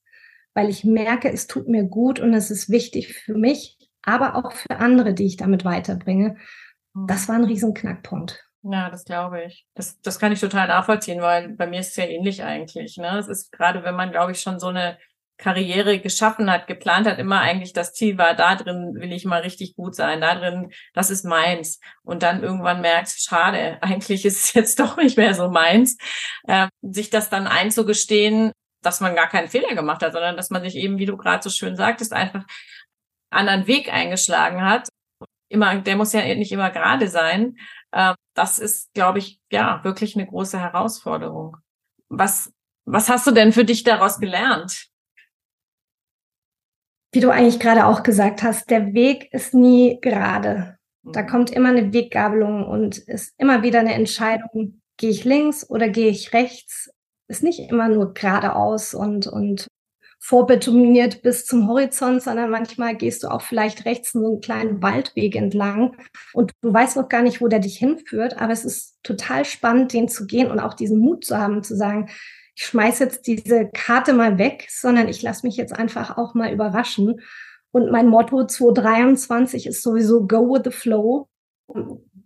weil 0.54 0.68
ich 0.68 0.84
merke, 0.84 1.32
es 1.32 1.46
tut 1.46 1.68
mir 1.68 1.84
gut 1.84 2.20
und 2.20 2.34
es 2.34 2.50
ist 2.50 2.70
wichtig 2.70 3.12
für 3.12 3.34
mich, 3.34 3.78
aber 4.02 4.36
auch 4.36 4.52
für 4.52 4.78
andere, 4.78 5.14
die 5.14 5.26
ich 5.26 5.36
damit 5.36 5.64
weiterbringe. 5.64 6.36
Mhm. 6.94 7.06
Das 7.06 7.28
war 7.28 7.36
ein 7.36 7.44
riesen 7.44 7.74
Knackpunkt. 7.74 8.44
Ja, 8.62 8.90
das 8.90 9.04
glaube 9.04 9.42
ich. 9.44 9.66
Das, 9.74 10.00
das 10.02 10.18
kann 10.18 10.32
ich 10.32 10.40
total 10.40 10.68
nachvollziehen, 10.68 11.22
weil 11.22 11.50
bei 11.50 11.66
mir 11.66 11.80
ist 11.80 11.90
es 11.90 11.96
ja 11.96 12.04
ähnlich 12.04 12.42
eigentlich. 12.42 12.98
Ne? 12.98 13.18
Es 13.18 13.26
ist 13.26 13.52
gerade, 13.52 13.84
wenn 13.84 13.94
man, 13.94 14.10
glaube 14.10 14.32
ich, 14.32 14.40
schon 14.40 14.60
so 14.60 14.66
eine 14.66 14.98
Karriere 15.40 15.98
geschaffen 15.98 16.50
hat, 16.50 16.66
geplant 16.66 17.06
hat, 17.06 17.18
immer 17.18 17.40
eigentlich 17.40 17.72
das 17.72 17.94
Ziel 17.94 18.18
war, 18.18 18.34
da 18.34 18.54
drin 18.54 18.94
will 18.94 19.12
ich 19.12 19.24
mal 19.24 19.40
richtig 19.40 19.74
gut 19.74 19.94
sein, 19.94 20.20
da 20.20 20.34
drin, 20.34 20.70
das 20.92 21.10
ist 21.10 21.24
meins. 21.24 21.80
Und 22.02 22.22
dann 22.22 22.42
irgendwann 22.42 22.82
merkst, 22.82 23.24
schade, 23.24 23.78
eigentlich 23.82 24.24
ist 24.24 24.44
es 24.44 24.52
jetzt 24.54 24.78
doch 24.78 24.96
nicht 24.96 25.16
mehr 25.16 25.34
so 25.34 25.48
meins. 25.48 25.96
Äh, 26.46 26.68
sich 26.82 27.10
das 27.10 27.30
dann 27.30 27.46
einzugestehen, 27.46 28.52
dass 28.82 29.00
man 29.00 29.16
gar 29.16 29.28
keinen 29.28 29.48
Fehler 29.48 29.74
gemacht 29.74 30.02
hat, 30.02 30.12
sondern 30.12 30.36
dass 30.36 30.50
man 30.50 30.62
sich 30.62 30.76
eben, 30.76 30.98
wie 30.98 31.06
du 31.06 31.16
gerade 31.16 31.42
so 31.42 31.50
schön 31.50 31.76
sagtest, 31.76 32.12
einfach 32.12 32.44
anderen 33.30 33.66
Weg 33.66 33.92
eingeschlagen 33.92 34.62
hat. 34.62 34.88
Immer, 35.48 35.80
der 35.80 35.96
muss 35.96 36.12
ja 36.12 36.22
nicht 36.34 36.52
immer 36.52 36.70
gerade 36.70 37.08
sein, 37.08 37.56
äh, 37.92 38.14
das 38.34 38.58
ist, 38.58 38.92
glaube 38.94 39.18
ich, 39.18 39.40
ja, 39.50 39.82
wirklich 39.84 40.16
eine 40.16 40.26
große 40.26 40.60
Herausforderung. 40.60 41.56
Was, 42.08 42.52
was 42.84 43.08
hast 43.08 43.26
du 43.26 43.30
denn 43.30 43.52
für 43.52 43.64
dich 43.64 43.84
daraus 43.84 44.18
gelernt? 44.18 44.89
Wie 47.12 47.20
du 47.20 47.30
eigentlich 47.30 47.58
gerade 47.58 47.86
auch 47.86 48.02
gesagt 48.02 48.42
hast, 48.42 48.70
der 48.70 48.94
Weg 48.94 49.32
ist 49.32 49.52
nie 49.52 49.98
gerade. 50.00 50.78
Da 51.02 51.22
mhm. 51.22 51.26
kommt 51.26 51.50
immer 51.50 51.70
eine 51.70 51.92
Weggabelung 51.92 52.66
und 52.66 52.98
ist 52.98 53.34
immer 53.38 53.62
wieder 53.62 53.80
eine 53.80 53.94
Entscheidung, 53.94 54.80
gehe 54.96 55.10
ich 55.10 55.24
links 55.24 55.68
oder 55.68 55.88
gehe 55.88 56.10
ich 56.10 56.32
rechts? 56.32 56.90
Ist 57.26 57.42
nicht 57.42 57.70
immer 57.70 57.88
nur 57.88 58.14
geradeaus 58.14 58.94
und, 58.94 59.26
und 59.26 59.66
vorbetoniert 60.22 61.22
bis 61.22 61.46
zum 61.46 61.66
Horizont, 61.66 62.22
sondern 62.22 62.50
manchmal 62.50 62.94
gehst 62.94 63.22
du 63.22 63.28
auch 63.28 63.40
vielleicht 63.40 63.86
rechts 63.86 64.12
so 64.12 64.26
einen 64.26 64.40
kleinen 64.40 64.82
Waldweg 64.82 65.34
entlang 65.34 65.96
und 66.34 66.52
du 66.60 66.72
weißt 66.72 66.96
noch 66.96 67.08
gar 67.08 67.22
nicht, 67.22 67.40
wo 67.40 67.48
der 67.48 67.60
dich 67.60 67.78
hinführt, 67.78 68.36
aber 68.38 68.52
es 68.52 68.66
ist 68.66 68.98
total 69.02 69.46
spannend, 69.46 69.94
den 69.94 70.08
zu 70.08 70.26
gehen 70.26 70.50
und 70.50 70.60
auch 70.60 70.74
diesen 70.74 70.98
Mut 70.98 71.24
zu 71.24 71.38
haben, 71.38 71.62
zu 71.62 71.74
sagen, 71.74 72.10
ich 72.60 72.66
schmeiß 72.66 72.98
jetzt 72.98 73.26
diese 73.26 73.70
Karte 73.72 74.12
mal 74.12 74.36
weg, 74.36 74.66
sondern 74.68 75.08
ich 75.08 75.22
lasse 75.22 75.46
mich 75.46 75.56
jetzt 75.56 75.72
einfach 75.72 76.18
auch 76.18 76.34
mal 76.34 76.52
überraschen. 76.52 77.22
Und 77.70 77.90
mein 77.90 78.06
Motto 78.06 78.46
2023 78.46 79.66
ist 79.66 79.82
sowieso 79.82 80.26
Go 80.26 80.52
with 80.52 80.62
the 80.64 80.70
Flow. 80.70 81.28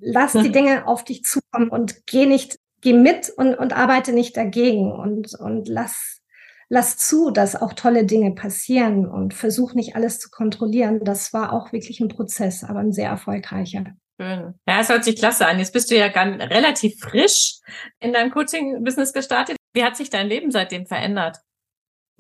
Lass 0.01 0.33
die 0.33 0.51
Dinge 0.51 0.88
auf 0.88 1.05
dich 1.05 1.23
zukommen 1.23 1.68
und 1.68 2.07
geh 2.07 2.27
nicht, 2.27 2.59
geh 2.81 2.94
mit 2.94 3.31
und, 3.37 3.55
und 3.55 3.75
arbeite 3.75 4.12
nicht 4.12 4.37
dagegen 4.37 4.90
und, 4.90 5.38
und 5.38 5.68
lass, 5.68 6.20
lass 6.68 6.97
zu, 6.97 7.31
dass 7.31 7.55
auch 7.55 7.73
tolle 7.73 8.05
Dinge 8.05 8.35
passieren 8.35 9.07
und 9.07 9.35
versuch 9.35 9.75
nicht 9.75 9.94
alles 9.94 10.18
zu 10.18 10.31
kontrollieren. 10.31 11.05
Das 11.05 11.33
war 11.33 11.53
auch 11.53 11.73
wirklich 11.73 12.01
ein 12.01 12.09
Prozess, 12.09 12.64
aber 12.64 12.81
ein 12.81 12.92
sehr 12.92 13.09
erfolgreicher. 13.09 13.85
Schön. 14.20 14.55
Ja, 14.66 14.81
es 14.81 14.88
hört 14.88 15.05
sich 15.05 15.16
klasse 15.16 15.47
an. 15.47 15.61
Jetzt 15.61 15.73
bist 15.73 15.92
du 15.92 15.97
ja 15.97 16.09
ganz 16.09 16.42
relativ 16.42 16.99
frisch 16.99 17.61
in 18.01 18.12
deinem 18.12 18.33
Coaching-Business 18.33 19.12
gestartet. 19.12 19.57
Wie 19.75 19.85
hat 19.85 19.97
sich 19.97 20.09
dein 20.09 20.29
Leben 20.29 20.51
seitdem 20.51 20.87
verändert? 20.87 21.41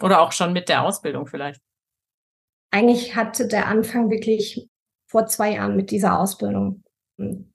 Oder 0.02 0.20
auch 0.20 0.32
schon 0.32 0.52
mit 0.52 0.68
der 0.68 0.82
Ausbildung 0.82 1.26
vielleicht? 1.26 1.60
Eigentlich 2.72 3.14
hatte 3.14 3.46
der 3.46 3.68
Anfang 3.68 4.10
wirklich 4.10 4.68
vor 5.06 5.26
zwei 5.26 5.54
Jahren 5.54 5.76
mit 5.76 5.92
dieser 5.92 6.18
Ausbildung. 6.18 6.82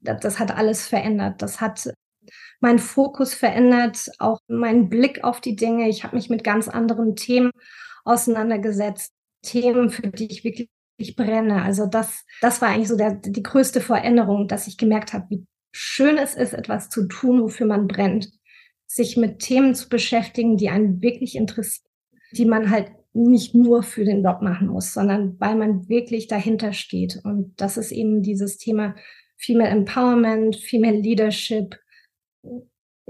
Das 0.00 0.38
hat 0.38 0.56
alles 0.56 0.88
verändert. 0.88 1.42
Das 1.42 1.60
hat 1.60 1.92
meinen 2.60 2.78
Fokus 2.78 3.34
verändert, 3.34 4.10
auch 4.18 4.40
meinen 4.48 4.88
Blick 4.88 5.22
auf 5.22 5.42
die 5.42 5.56
Dinge. 5.56 5.88
Ich 5.90 6.02
habe 6.02 6.16
mich 6.16 6.30
mit 6.30 6.42
ganz 6.42 6.68
anderen 6.68 7.14
Themen 7.14 7.50
auseinandergesetzt. 8.04 9.12
Themen, 9.42 9.90
für 9.90 10.08
die 10.08 10.30
ich 10.30 10.44
wirklich 10.44 10.68
brenne. 11.16 11.62
Also 11.62 11.86
das, 11.86 12.24
das 12.40 12.60
war 12.60 12.68
eigentlich 12.68 12.88
so 12.88 12.96
der, 12.96 13.14
die 13.14 13.42
größte 13.42 13.80
Veränderung, 13.80 14.48
dass 14.48 14.66
ich 14.66 14.76
gemerkt 14.76 15.12
habe, 15.12 15.26
wie 15.30 15.46
schön 15.72 16.18
es 16.18 16.34
ist, 16.34 16.52
etwas 16.52 16.88
zu 16.88 17.06
tun, 17.06 17.42
wofür 17.42 17.66
man 17.66 17.86
brennt 17.86 18.30
sich 18.92 19.16
mit 19.16 19.38
Themen 19.38 19.76
zu 19.76 19.88
beschäftigen, 19.88 20.56
die 20.56 20.68
einen 20.68 21.00
wirklich 21.00 21.36
interessieren, 21.36 21.86
die 22.32 22.44
man 22.44 22.70
halt 22.70 22.90
nicht 23.12 23.54
nur 23.54 23.84
für 23.84 24.04
den 24.04 24.24
Job 24.24 24.42
machen 24.42 24.66
muss, 24.66 24.92
sondern 24.92 25.38
weil 25.38 25.54
man 25.54 25.88
wirklich 25.88 26.26
dahinter 26.26 26.72
steht. 26.72 27.20
Und 27.22 27.54
das 27.60 27.76
ist 27.76 27.92
eben 27.92 28.22
dieses 28.22 28.58
Thema 28.58 28.96
Female 29.36 29.70
Empowerment, 29.70 30.56
Female 30.56 30.98
Leadership, 30.98 31.78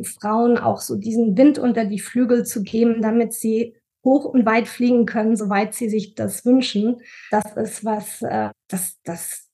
Frauen 0.03 0.59
auch 0.59 0.83
so 0.83 0.97
diesen 0.97 1.39
Wind 1.39 1.59
unter 1.59 1.87
die 1.87 1.99
Flügel 1.99 2.45
zu 2.45 2.63
geben, 2.63 3.01
damit 3.01 3.33
sie 3.33 3.75
hoch 4.05 4.27
und 4.27 4.45
weit 4.45 4.69
fliegen 4.69 5.07
können, 5.07 5.35
soweit 5.35 5.73
sie 5.75 5.89
sich 5.89 6.15
das 6.15 6.45
wünschen. 6.45 7.01
Das 7.31 7.57
ist 7.57 7.87
was, 7.87 8.21
äh, 8.21 8.51
das, 8.69 9.01
das 9.05 9.51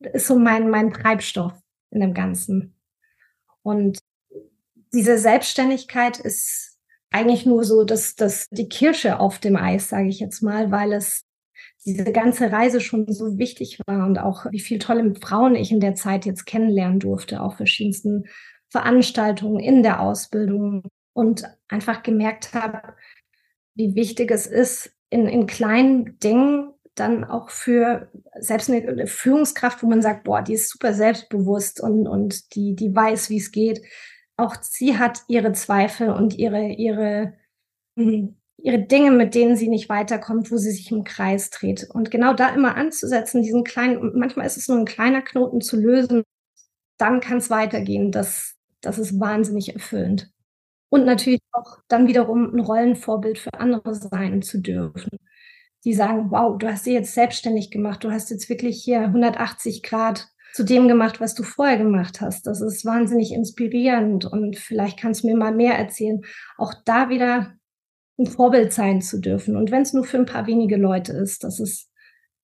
ist 0.00 0.26
so 0.26 0.38
mein, 0.38 0.70
mein 0.70 0.90
Treibstoff 0.90 1.52
in 1.90 2.00
dem 2.00 2.14
Ganzen. 2.14 2.74
Und 3.62 3.98
diese 4.96 5.18
Selbstständigkeit 5.18 6.18
ist 6.18 6.78
eigentlich 7.10 7.46
nur 7.46 7.64
so, 7.64 7.84
dass 7.84 8.16
dass 8.16 8.48
die 8.50 8.68
Kirsche 8.68 9.20
auf 9.20 9.38
dem 9.38 9.56
Eis, 9.56 9.88
sage 9.88 10.08
ich 10.08 10.20
jetzt 10.20 10.42
mal, 10.42 10.70
weil 10.70 10.92
es 10.92 11.22
diese 11.84 12.10
ganze 12.12 12.50
Reise 12.50 12.80
schon 12.80 13.06
so 13.12 13.38
wichtig 13.38 13.78
war 13.86 14.06
und 14.06 14.18
auch 14.18 14.46
wie 14.50 14.60
viele 14.60 14.80
tolle 14.80 15.14
Frauen 15.14 15.54
ich 15.54 15.70
in 15.70 15.80
der 15.80 15.94
Zeit 15.94 16.26
jetzt 16.26 16.44
kennenlernen 16.44 16.98
durfte, 16.98 17.40
auf 17.40 17.56
verschiedensten 17.56 18.24
Veranstaltungen 18.70 19.60
in 19.60 19.82
der 19.84 20.00
Ausbildung 20.00 20.82
und 21.12 21.44
einfach 21.68 22.02
gemerkt 22.02 22.54
habe, 22.54 22.94
wie 23.74 23.94
wichtig 23.94 24.30
es 24.32 24.46
ist, 24.46 24.90
in, 25.10 25.28
in 25.28 25.46
kleinen 25.46 26.18
Dingen 26.18 26.72
dann 26.96 27.24
auch 27.24 27.50
für 27.50 28.10
selbst 28.40 28.70
eine 28.70 29.06
Führungskraft, 29.06 29.82
wo 29.82 29.86
man 29.86 30.02
sagt, 30.02 30.24
boah, 30.24 30.42
die 30.42 30.54
ist 30.54 30.70
super 30.70 30.92
selbstbewusst 30.92 31.80
und, 31.80 32.08
und 32.08 32.54
die, 32.54 32.74
die 32.74 32.94
weiß, 32.94 33.30
wie 33.30 33.36
es 33.36 33.52
geht, 33.52 33.82
auch 34.36 34.56
sie 34.60 34.98
hat 34.98 35.22
ihre 35.28 35.52
Zweifel 35.52 36.10
und 36.10 36.36
ihre, 36.36 36.68
ihre, 36.68 37.34
hm, 37.96 38.36
ihre 38.58 38.78
Dinge, 38.80 39.10
mit 39.10 39.34
denen 39.34 39.56
sie 39.56 39.68
nicht 39.68 39.88
weiterkommt, 39.88 40.50
wo 40.50 40.56
sie 40.56 40.70
sich 40.70 40.90
im 40.90 41.04
Kreis 41.04 41.50
dreht. 41.50 41.88
Und 41.90 42.10
genau 42.10 42.34
da 42.34 42.50
immer 42.50 42.76
anzusetzen, 42.76 43.42
diesen 43.42 43.64
kleinen, 43.64 44.18
manchmal 44.18 44.46
ist 44.46 44.56
es 44.56 44.68
nur 44.68 44.78
ein 44.78 44.84
kleiner 44.84 45.22
Knoten 45.22 45.60
zu 45.60 45.76
lösen, 45.76 46.22
dann 46.98 47.20
kann 47.20 47.38
es 47.38 47.50
weitergehen. 47.50 48.12
Das, 48.12 48.56
das 48.80 48.98
ist 48.98 49.18
wahnsinnig 49.20 49.74
erfüllend. 49.74 50.30
Und 50.88 51.04
natürlich 51.04 51.40
auch 51.52 51.78
dann 51.88 52.06
wiederum 52.06 52.54
ein 52.54 52.60
Rollenvorbild 52.60 53.38
für 53.38 53.54
andere 53.54 53.94
sein 53.94 54.42
zu 54.42 54.60
dürfen. 54.60 55.18
Die 55.84 55.94
sagen, 55.94 56.30
wow, 56.30 56.58
du 56.58 56.68
hast 56.68 56.84
sie 56.84 56.94
jetzt 56.94 57.14
selbstständig 57.14 57.70
gemacht, 57.70 58.02
du 58.04 58.10
hast 58.10 58.30
jetzt 58.30 58.48
wirklich 58.48 58.82
hier 58.82 59.00
180 59.00 59.82
Grad 59.82 60.28
zu 60.56 60.64
dem 60.64 60.88
gemacht, 60.88 61.20
was 61.20 61.34
du 61.34 61.42
vorher 61.42 61.76
gemacht 61.76 62.22
hast. 62.22 62.46
Das 62.46 62.62
ist 62.62 62.86
wahnsinnig 62.86 63.32
inspirierend 63.32 64.24
und 64.24 64.56
vielleicht 64.56 64.98
kannst 64.98 65.22
du 65.22 65.26
mir 65.26 65.36
mal 65.36 65.54
mehr 65.54 65.74
erzählen. 65.74 66.22
Auch 66.56 66.72
da 66.86 67.10
wieder 67.10 67.52
ein 68.18 68.26
Vorbild 68.26 68.72
sein 68.72 69.02
zu 69.02 69.20
dürfen. 69.20 69.54
Und 69.54 69.70
wenn 69.70 69.82
es 69.82 69.92
nur 69.92 70.04
für 70.04 70.16
ein 70.16 70.24
paar 70.24 70.46
wenige 70.46 70.78
Leute 70.78 71.12
ist, 71.12 71.44
das 71.44 71.60
ist 71.60 71.90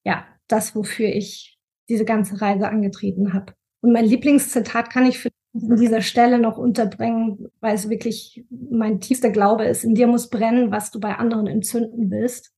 ja 0.03 0.27
das, 0.47 0.75
wofür 0.75 1.07
ich 1.07 1.57
diese 1.89 2.05
ganze 2.05 2.39
Reise 2.39 2.69
angetreten 2.69 3.33
habe. 3.33 3.53
Und 3.81 3.93
mein 3.93 4.05
Lieblingszitat 4.05 4.91
kann 4.91 5.07
ich 5.07 5.17
für 5.17 5.29
an 5.55 5.77
dieser 5.77 6.01
Stelle 6.01 6.37
noch 6.37 6.59
unterbringen, 6.59 7.47
weil 7.61 7.73
es 7.73 7.89
wirklich 7.89 8.45
mein 8.49 8.99
tiefster 8.99 9.31
Glaube 9.31 9.65
ist, 9.65 9.83
in 9.83 9.95
dir 9.95 10.05
muss 10.05 10.29
brennen, 10.29 10.69
was 10.69 10.91
du 10.91 10.99
bei 10.99 11.15
anderen 11.15 11.47
entzünden 11.47 12.11
willst 12.11 12.52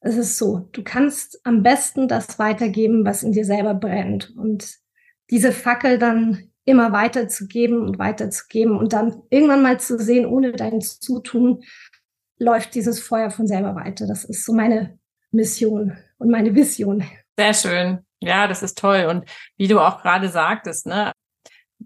es 0.00 0.16
ist 0.16 0.38
so, 0.38 0.68
du 0.72 0.82
kannst 0.82 1.40
am 1.44 1.62
besten 1.62 2.08
das 2.08 2.38
weitergeben, 2.38 3.04
was 3.04 3.22
in 3.22 3.32
dir 3.32 3.44
selber 3.44 3.74
brennt. 3.74 4.34
Und 4.36 4.76
diese 5.30 5.52
Fackel 5.52 5.98
dann 5.98 6.50
immer 6.64 6.92
weiterzugeben 6.92 7.82
und 7.82 7.98
weiterzugeben 7.98 8.76
und 8.76 8.92
dann 8.92 9.22
irgendwann 9.30 9.62
mal 9.62 9.80
zu 9.80 9.98
sehen, 9.98 10.26
ohne 10.26 10.52
dein 10.52 10.80
Zutun, 10.80 11.62
läuft 12.38 12.74
dieses 12.74 13.00
Feuer 13.00 13.30
von 13.30 13.46
selber 13.46 13.74
weiter. 13.74 14.06
Das 14.06 14.24
ist 14.24 14.44
so 14.44 14.52
meine 14.52 14.98
Mission 15.30 15.96
und 16.18 16.30
meine 16.30 16.54
Vision. 16.54 17.04
Sehr 17.36 17.54
schön. 17.54 17.98
Ja, 18.20 18.46
das 18.46 18.62
ist 18.62 18.78
toll. 18.78 19.06
Und 19.10 19.24
wie 19.56 19.68
du 19.68 19.80
auch 19.80 20.02
gerade 20.02 20.28
sagtest, 20.28 20.86
ne, 20.86 21.12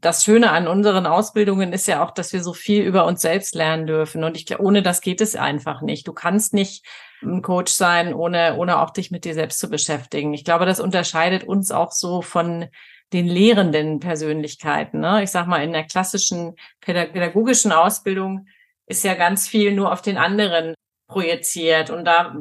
das 0.02 0.24
Schöne 0.24 0.50
an 0.50 0.66
unseren 0.66 1.06
Ausbildungen 1.06 1.72
ist 1.72 1.86
ja 1.86 2.04
auch, 2.04 2.10
dass 2.10 2.32
wir 2.32 2.42
so 2.42 2.52
viel 2.52 2.82
über 2.82 3.06
uns 3.06 3.22
selbst 3.22 3.54
lernen 3.54 3.86
dürfen. 3.86 4.24
Und 4.24 4.36
ich 4.36 4.46
glaube, 4.46 4.64
ohne 4.64 4.82
das 4.82 5.00
geht 5.00 5.20
es 5.20 5.36
einfach 5.36 5.80
nicht. 5.80 6.08
Du 6.08 6.12
kannst 6.12 6.52
nicht 6.52 6.84
ein 7.22 7.40
Coach 7.40 7.72
sein, 7.72 8.12
ohne, 8.12 8.56
ohne 8.56 8.80
auch 8.80 8.90
dich 8.90 9.12
mit 9.12 9.24
dir 9.24 9.34
selbst 9.34 9.60
zu 9.60 9.70
beschäftigen. 9.70 10.34
Ich 10.34 10.44
glaube, 10.44 10.66
das 10.66 10.80
unterscheidet 10.80 11.44
uns 11.44 11.70
auch 11.70 11.92
so 11.92 12.20
von 12.20 12.66
den 13.12 13.28
lehrenden 13.28 14.00
Persönlichkeiten. 14.00 14.98
Ne? 14.98 15.22
Ich 15.22 15.30
sag 15.30 15.46
mal, 15.46 15.62
in 15.62 15.72
der 15.72 15.84
klassischen 15.84 16.56
pädagogischen 16.80 17.70
Ausbildung 17.70 18.48
ist 18.86 19.04
ja 19.04 19.14
ganz 19.14 19.46
viel 19.46 19.72
nur 19.72 19.92
auf 19.92 20.02
den 20.02 20.18
anderen 20.18 20.74
projiziert. 21.12 21.90
Und 21.90 22.05
da, 22.05 22.35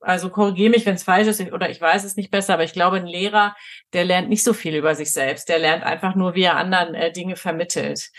also 0.00 0.30
korrigiere 0.30 0.70
mich, 0.70 0.86
wenn 0.86 0.94
es 0.94 1.02
falsch 1.02 1.28
ist 1.28 1.52
oder 1.52 1.70
ich 1.70 1.80
weiß 1.80 2.04
es 2.04 2.16
nicht 2.16 2.30
besser, 2.30 2.54
aber 2.54 2.64
ich 2.64 2.72
glaube, 2.72 2.96
ein 2.96 3.06
Lehrer, 3.06 3.54
der 3.92 4.04
lernt 4.04 4.28
nicht 4.28 4.44
so 4.44 4.52
viel 4.52 4.74
über 4.74 4.94
sich 4.94 5.12
selbst. 5.12 5.48
Der 5.48 5.58
lernt 5.58 5.84
einfach 5.84 6.14
nur, 6.14 6.34
wie 6.34 6.42
er 6.42 6.56
anderen 6.56 6.94
äh, 6.94 7.12
Dinge 7.12 7.36
vermittelt. 7.36 8.10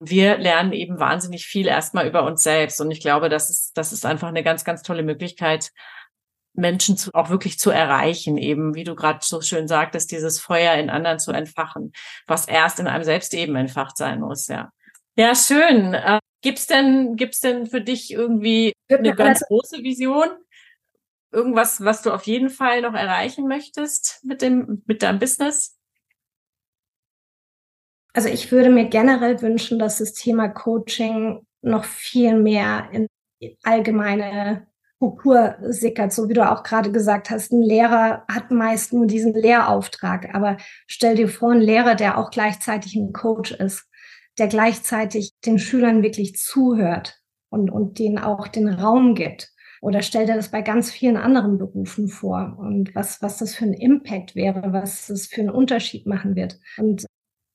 Wir 0.00 0.38
lernen 0.38 0.72
eben 0.72 0.98
wahnsinnig 0.98 1.46
viel 1.46 1.66
erstmal 1.68 2.06
über 2.08 2.24
uns 2.24 2.42
selbst. 2.42 2.80
Und 2.80 2.90
ich 2.90 3.00
glaube, 3.00 3.28
das 3.28 3.50
ist, 3.50 3.76
das 3.76 3.92
ist 3.92 4.04
einfach 4.04 4.28
eine 4.28 4.42
ganz, 4.42 4.64
ganz 4.64 4.82
tolle 4.82 5.02
Möglichkeit, 5.02 5.70
Menschen 6.54 6.96
zu, 6.96 7.14
auch 7.14 7.30
wirklich 7.30 7.58
zu 7.58 7.70
erreichen, 7.70 8.36
eben, 8.36 8.74
wie 8.74 8.84
du 8.84 8.94
gerade 8.94 9.20
so 9.22 9.40
schön 9.40 9.68
sagtest, 9.68 10.10
dieses 10.10 10.38
Feuer 10.40 10.74
in 10.74 10.90
anderen 10.90 11.18
zu 11.18 11.32
entfachen, 11.32 11.92
was 12.26 12.46
erst 12.46 12.78
in 12.78 12.88
einem 12.88 13.04
selbst 13.04 13.32
eben 13.32 13.56
entfacht 13.56 13.96
sein 13.96 14.20
muss, 14.20 14.48
ja. 14.48 14.70
Ja, 15.14 15.34
schön. 15.34 15.94
Gibt's 16.42 16.66
denn, 16.66 17.16
gibt's 17.16 17.40
denn 17.40 17.66
für 17.66 17.80
dich 17.80 18.12
irgendwie 18.12 18.72
eine 18.88 19.14
ganz 19.14 19.40
große 19.40 19.82
Vision? 19.82 20.28
Irgendwas, 21.30 21.82
was 21.82 22.02
du 22.02 22.10
auf 22.10 22.24
jeden 22.24 22.50
Fall 22.50 22.82
noch 22.82 22.94
erreichen 22.94 23.48
möchtest 23.48 24.22
mit 24.24 24.42
dem, 24.42 24.82
mit 24.86 25.02
deinem 25.02 25.18
Business? 25.18 25.78
Also 28.12 28.28
ich 28.28 28.52
würde 28.52 28.68
mir 28.68 28.88
generell 28.88 29.40
wünschen, 29.40 29.78
dass 29.78 29.98
das 29.98 30.12
Thema 30.12 30.48
Coaching 30.48 31.46
noch 31.62 31.84
viel 31.84 32.36
mehr 32.36 32.88
in 32.92 33.06
allgemeine 33.62 34.66
Struktur 34.96 35.56
sickert, 35.62 36.12
so 36.12 36.28
wie 36.28 36.34
du 36.34 36.48
auch 36.48 36.62
gerade 36.62 36.92
gesagt 36.92 37.30
hast. 37.30 37.52
Ein 37.52 37.62
Lehrer 37.62 38.24
hat 38.28 38.50
meist 38.50 38.92
nur 38.92 39.06
diesen 39.06 39.32
Lehrauftrag, 39.32 40.34
aber 40.34 40.58
stell 40.86 41.14
dir 41.14 41.28
vor, 41.28 41.52
ein 41.52 41.60
Lehrer, 41.60 41.94
der 41.94 42.18
auch 42.18 42.30
gleichzeitig 42.30 42.94
ein 42.94 43.12
Coach 43.12 43.52
ist, 43.52 43.88
der 44.38 44.48
gleichzeitig 44.48 45.32
den 45.44 45.58
Schülern 45.58 46.02
wirklich 46.02 46.36
zuhört 46.36 47.20
und, 47.50 47.70
und 47.70 47.98
denen 47.98 48.18
auch 48.18 48.48
den 48.48 48.68
Raum 48.68 49.14
gibt. 49.14 49.50
Oder 49.80 50.02
stell 50.02 50.26
dir 50.26 50.36
das 50.36 50.50
bei 50.50 50.62
ganz 50.62 50.90
vielen 50.90 51.16
anderen 51.16 51.58
Berufen 51.58 52.08
vor 52.08 52.56
und 52.58 52.94
was, 52.94 53.20
was 53.20 53.38
das 53.38 53.54
für 53.54 53.64
ein 53.64 53.74
Impact 53.74 54.36
wäre, 54.36 54.72
was 54.72 55.08
das 55.08 55.26
für 55.26 55.40
einen 55.40 55.50
Unterschied 55.50 56.06
machen 56.06 56.36
wird. 56.36 56.58
Und 56.78 57.04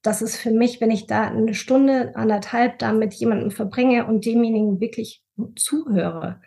das 0.02 0.22
ist 0.22 0.38
für 0.38 0.52
mich, 0.52 0.82
wenn 0.82 0.92
ich 0.92 1.08
da 1.08 1.28
eine 1.28 1.54
Stunde, 1.54 2.16
anderthalb 2.16 2.80
da 2.80 2.92
mit 2.92 3.14
jemandem 3.14 3.52
verbringe 3.52 4.06
und 4.06 4.26
demjenigen 4.26 4.80
wirklich 4.80 5.24
zuhöre 5.56 6.42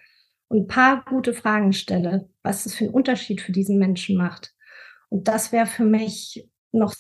und 0.49 0.69
paar 0.69 1.05
gute 1.05 1.33
Fragen 1.33 1.73
stelle, 1.73 2.29
was 2.43 2.65
das 2.65 2.75
für 2.75 2.85
einen 2.85 2.95
Unterschied 2.95 3.41
für 3.41 3.53
diesen 3.53 3.79
Menschen 3.79 4.17
macht. 4.17 4.53
Und 5.09 5.29
das 5.29 5.53
wäre 5.53 5.67
für 5.67 5.85
mich 5.85 6.49
noch, 6.73 6.95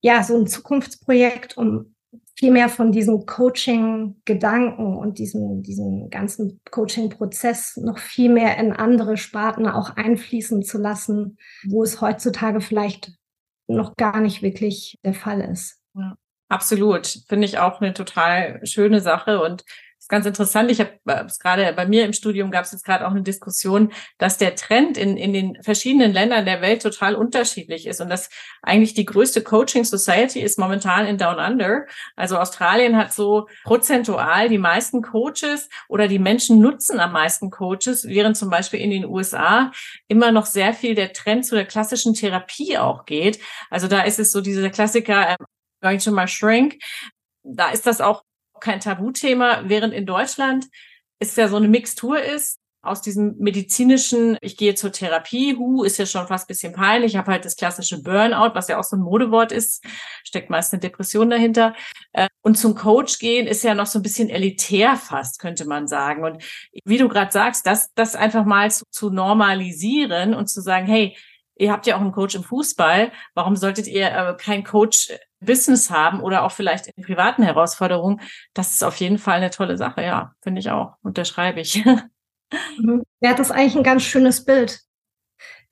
ja, 0.00 0.22
so 0.22 0.38
ein 0.38 0.46
Zukunftsprojekt, 0.46 1.56
um 1.56 1.94
viel 2.40 2.50
von 2.70 2.90
diesem 2.90 3.26
Coaching-Gedanken 3.26 4.96
und 4.96 5.18
diesem, 5.18 5.62
diesem 5.62 6.08
ganzen 6.08 6.60
Coaching-Prozess 6.70 7.76
noch 7.76 7.98
viel 7.98 8.30
mehr 8.30 8.56
in 8.56 8.72
andere 8.72 9.18
Sparten 9.18 9.66
auch 9.66 9.96
einfließen 9.96 10.62
zu 10.62 10.78
lassen, 10.78 11.36
wo 11.68 11.82
es 11.82 12.00
heutzutage 12.00 12.62
vielleicht 12.62 13.12
noch 13.68 13.94
gar 13.96 14.20
nicht 14.20 14.42
wirklich 14.42 14.98
der 15.04 15.12
Fall 15.12 15.42
ist. 15.42 15.82
Ja, 15.94 16.16
absolut. 16.48 17.06
Finde 17.28 17.46
ich 17.46 17.58
auch 17.58 17.82
eine 17.82 17.92
total 17.92 18.64
schöne 18.66 19.02
Sache 19.02 19.42
und 19.42 19.64
ganz 20.10 20.26
interessant. 20.26 20.70
Ich 20.70 20.80
habe 20.80 20.98
es 21.26 21.38
gerade 21.38 21.72
bei 21.72 21.86
mir 21.86 22.04
im 22.04 22.12
Studium 22.12 22.50
gab 22.50 22.64
es 22.64 22.72
jetzt 22.72 22.84
gerade 22.84 23.06
auch 23.06 23.12
eine 23.12 23.22
Diskussion, 23.22 23.92
dass 24.18 24.36
der 24.36 24.54
Trend 24.56 24.98
in, 24.98 25.16
in 25.16 25.32
den 25.32 25.62
verschiedenen 25.62 26.12
Ländern 26.12 26.44
der 26.44 26.60
Welt 26.60 26.82
total 26.82 27.14
unterschiedlich 27.14 27.86
ist 27.86 28.00
und 28.02 28.10
dass 28.10 28.28
eigentlich 28.60 28.92
die 28.92 29.06
größte 29.06 29.42
Coaching 29.42 29.84
Society 29.84 30.40
ist 30.40 30.58
momentan 30.58 31.06
in 31.06 31.16
Down 31.16 31.38
Under. 31.38 31.86
Also 32.16 32.36
Australien 32.36 32.96
hat 32.96 33.12
so 33.12 33.48
prozentual 33.64 34.48
die 34.48 34.58
meisten 34.58 35.00
Coaches 35.00 35.70
oder 35.88 36.08
die 36.08 36.18
Menschen 36.18 36.60
nutzen 36.60 37.00
am 37.00 37.12
meisten 37.12 37.50
Coaches, 37.50 38.04
während 38.06 38.36
zum 38.36 38.50
Beispiel 38.50 38.80
in 38.80 38.90
den 38.90 39.06
USA 39.06 39.70
immer 40.08 40.32
noch 40.32 40.46
sehr 40.46 40.74
viel 40.74 40.94
der 40.94 41.12
Trend 41.12 41.46
zu 41.46 41.54
der 41.54 41.64
klassischen 41.66 42.14
Therapie 42.14 42.76
auch 42.76 43.06
geht. 43.06 43.40
Also 43.70 43.86
da 43.86 44.02
ist 44.02 44.18
es 44.18 44.32
so 44.32 44.40
dieser 44.40 44.70
Klassiker, 44.70 45.36
ich 45.82 46.02
schon 46.02 46.14
mal 46.14 46.28
Shrink, 46.28 46.76
da 47.42 47.70
ist 47.70 47.86
das 47.86 48.00
auch 48.00 48.22
kein 48.60 48.80
Tabuthema, 48.80 49.62
während 49.66 49.94
in 49.94 50.06
Deutschland 50.06 50.66
es 51.18 51.36
ja 51.36 51.48
so 51.48 51.56
eine 51.56 51.68
Mixtur 51.68 52.20
ist 52.22 52.60
aus 52.82 53.02
diesem 53.02 53.36
medizinischen, 53.38 54.38
ich 54.40 54.56
gehe 54.56 54.74
zur 54.74 54.90
Therapie, 54.90 55.54
hu, 55.54 55.84
ist 55.84 55.98
ja 55.98 56.06
schon 56.06 56.26
fast 56.26 56.48
bisschen 56.48 56.72
peinlich. 56.72 57.12
Ich 57.12 57.18
habe 57.18 57.32
halt 57.32 57.44
das 57.44 57.56
klassische 57.56 58.02
Burnout, 58.02 58.54
was 58.54 58.68
ja 58.68 58.78
auch 58.78 58.84
so 58.84 58.96
ein 58.96 59.02
Modewort 59.02 59.52
ist, 59.52 59.84
steckt 60.24 60.48
meist 60.48 60.72
eine 60.72 60.80
Depression 60.80 61.28
dahinter. 61.28 61.74
Äh, 62.12 62.28
und 62.40 62.56
zum 62.56 62.74
Coach 62.74 63.18
gehen 63.18 63.46
ist 63.46 63.64
ja 63.64 63.74
noch 63.74 63.86
so 63.86 63.98
ein 63.98 64.02
bisschen 64.02 64.30
elitär 64.30 64.96
fast, 64.96 65.40
könnte 65.40 65.66
man 65.66 65.88
sagen. 65.88 66.24
Und 66.24 66.42
wie 66.84 66.96
du 66.96 67.08
gerade 67.08 67.30
sagst, 67.30 67.66
das, 67.66 67.92
das 67.94 68.16
einfach 68.16 68.46
mal 68.46 68.70
zu, 68.70 68.84
zu 68.90 69.10
normalisieren 69.10 70.32
und 70.32 70.46
zu 70.48 70.62
sagen, 70.62 70.86
hey, 70.86 71.16
ihr 71.56 71.72
habt 71.72 71.86
ja 71.86 71.96
auch 71.96 72.00
einen 72.00 72.12
Coach 72.12 72.34
im 72.34 72.44
Fußball, 72.44 73.12
warum 73.34 73.56
solltet 73.56 73.88
ihr 73.88 74.06
äh, 74.06 74.36
keinen 74.38 74.64
Coach 74.64 75.12
Business 75.40 75.90
haben 75.90 76.20
oder 76.20 76.44
auch 76.44 76.52
vielleicht 76.52 76.88
in 76.88 77.02
privaten 77.02 77.42
Herausforderungen, 77.42 78.20
das 78.54 78.72
ist 78.72 78.84
auf 78.84 78.96
jeden 78.96 79.18
Fall 79.18 79.38
eine 79.38 79.50
tolle 79.50 79.76
Sache, 79.76 80.02
ja, 80.02 80.34
finde 80.42 80.60
ich 80.60 80.70
auch, 80.70 80.94
unterschreibe 81.02 81.60
ich. 81.60 81.84
Mhm. 82.78 83.04
Ja, 83.20 83.32
das 83.34 83.50
ist 83.50 83.52
eigentlich 83.52 83.76
ein 83.76 83.84
ganz 83.84 84.02
schönes 84.02 84.44
Bild. 84.44 84.80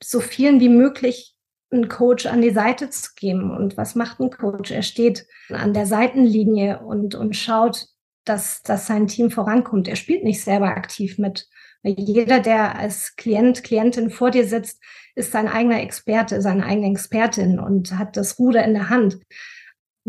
So 0.01 0.21
vielen 0.21 0.61
wie 0.61 0.69
möglich 0.69 1.35
einen 1.71 1.89
Coach 1.89 2.25
an 2.25 2.41
die 2.41 2.51
Seite 2.51 2.89
zu 2.89 3.09
geben. 3.15 3.51
Und 3.51 3.77
was 3.77 3.95
macht 3.95 4.19
ein 4.19 4.31
Coach? 4.31 4.71
Er 4.71 4.81
steht 4.81 5.27
an 5.49 5.73
der 5.73 5.85
Seitenlinie 5.85 6.79
und, 6.79 7.15
und 7.15 7.35
schaut, 7.35 7.87
dass, 8.25 8.61
dass 8.61 8.87
sein 8.87 9.07
Team 9.07 9.31
vorankommt. 9.31 9.87
Er 9.87 9.95
spielt 9.95 10.23
nicht 10.23 10.43
selber 10.43 10.67
aktiv 10.67 11.17
mit. 11.17 11.47
Jeder, 11.83 12.39
der 12.39 12.77
als 12.77 13.15
Klient, 13.15 13.63
Klientin 13.63 14.09
vor 14.09 14.31
dir 14.31 14.45
sitzt, 14.45 14.81
ist 15.15 15.31
sein 15.31 15.47
eigener 15.47 15.81
Experte, 15.81 16.41
seine 16.41 16.65
eigene 16.65 16.91
Expertin 16.91 17.59
und 17.59 17.97
hat 17.97 18.17
das 18.17 18.37
Ruder 18.37 18.63
in 18.63 18.73
der 18.73 18.89
Hand 18.89 19.19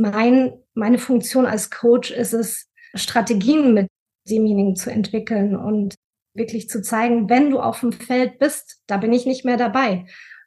mein, 0.00 0.52
meine 0.74 0.98
Funktion 0.98 1.46
als 1.46 1.70
Coach 1.70 2.10
ist 2.10 2.32
es, 2.32 2.66
Strategien 2.94 3.72
mit 3.74 3.86
demjenigen 4.28 4.74
zu 4.74 4.90
entwickeln 4.90 5.54
und 5.54 5.94
wirklich 6.34 6.68
zu 6.68 6.82
zeigen, 6.82 7.28
wenn 7.28 7.50
du 7.50 7.60
auf 7.60 7.80
dem 7.80 7.92
Feld 7.92 8.38
bist, 8.38 8.82
da 8.86 8.96
bin 8.96 9.12
ich 9.12 9.26
nicht 9.26 9.44
mehr 9.44 9.56
dabei. 9.56 10.06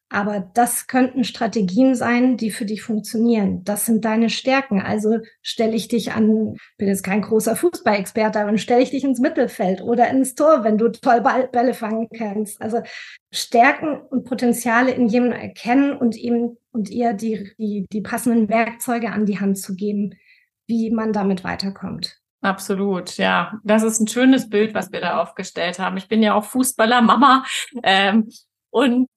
Aber 0.10 0.52
das 0.54 0.86
könnten 0.86 1.24
Strategien 1.24 1.96
sein, 1.96 2.38
die 2.38 2.52
für 2.52 2.66
dich 2.66 2.84
funktionieren. 2.84 3.64
Das 3.64 3.86
sind 3.86 4.06
deine 4.06 4.30
Stärken. 4.30 4.80
Also 4.80 5.18
stelle 5.42 5.76
ich 5.76 5.88
dich 5.88 6.12
an, 6.14 6.56
bin 6.78 6.88
jetzt 6.88 7.04
kein 7.04 7.22
großer 7.22 7.56
Fußballexperte, 7.56 8.40
aber 8.40 8.56
stelle 8.60 8.84
ich 8.84 8.92
dich 8.92 9.04
ins 9.04 9.20
Mittelfeld 9.20 9.82
oder 9.82 10.10
ins 10.10 10.36
Tor, 10.36 10.64
wenn 10.64 10.78
du 10.78 10.90
toll 10.90 11.24
Bälle 11.52 11.74
fangen 11.74 12.10
kannst. 12.16 12.62
Also 12.62 12.82
Stärken 13.32 14.02
und 14.02 14.26
Potenziale 14.26 14.92
in 14.92 15.08
jemandem 15.08 15.40
erkennen 15.40 15.98
und 15.98 16.16
ihm 16.16 16.58
und 16.72 16.90
ihr 16.90 17.14
die, 17.14 17.52
die, 17.58 17.88
die 17.92 18.02
passenden 18.02 18.50
Werkzeuge 18.50 19.12
an 19.12 19.26
die 19.26 19.40
Hand 19.40 19.58
zu 19.58 19.76
geben, 19.76 20.16
wie 20.68 20.92
man 20.92 21.14
damit 21.14 21.44
weiterkommt. 21.44 22.20
Absolut, 22.42 23.18
ja. 23.18 23.60
Das 23.64 23.84
ist 23.84 24.00
ein 24.00 24.08
schönes 24.08 24.50
Bild, 24.50 24.74
was 24.74 24.92
wir 24.92 25.00
da 25.00 25.22
aufgestellt 25.22 25.80
haben. 25.80 25.96
Ich 25.98 26.10
bin 26.10 26.22
ja 26.22 26.34
auch 26.34 26.44
Fußballer, 26.44 27.02
Mama. 27.02 27.46
Ähm, 27.84 28.30
und 28.70 29.08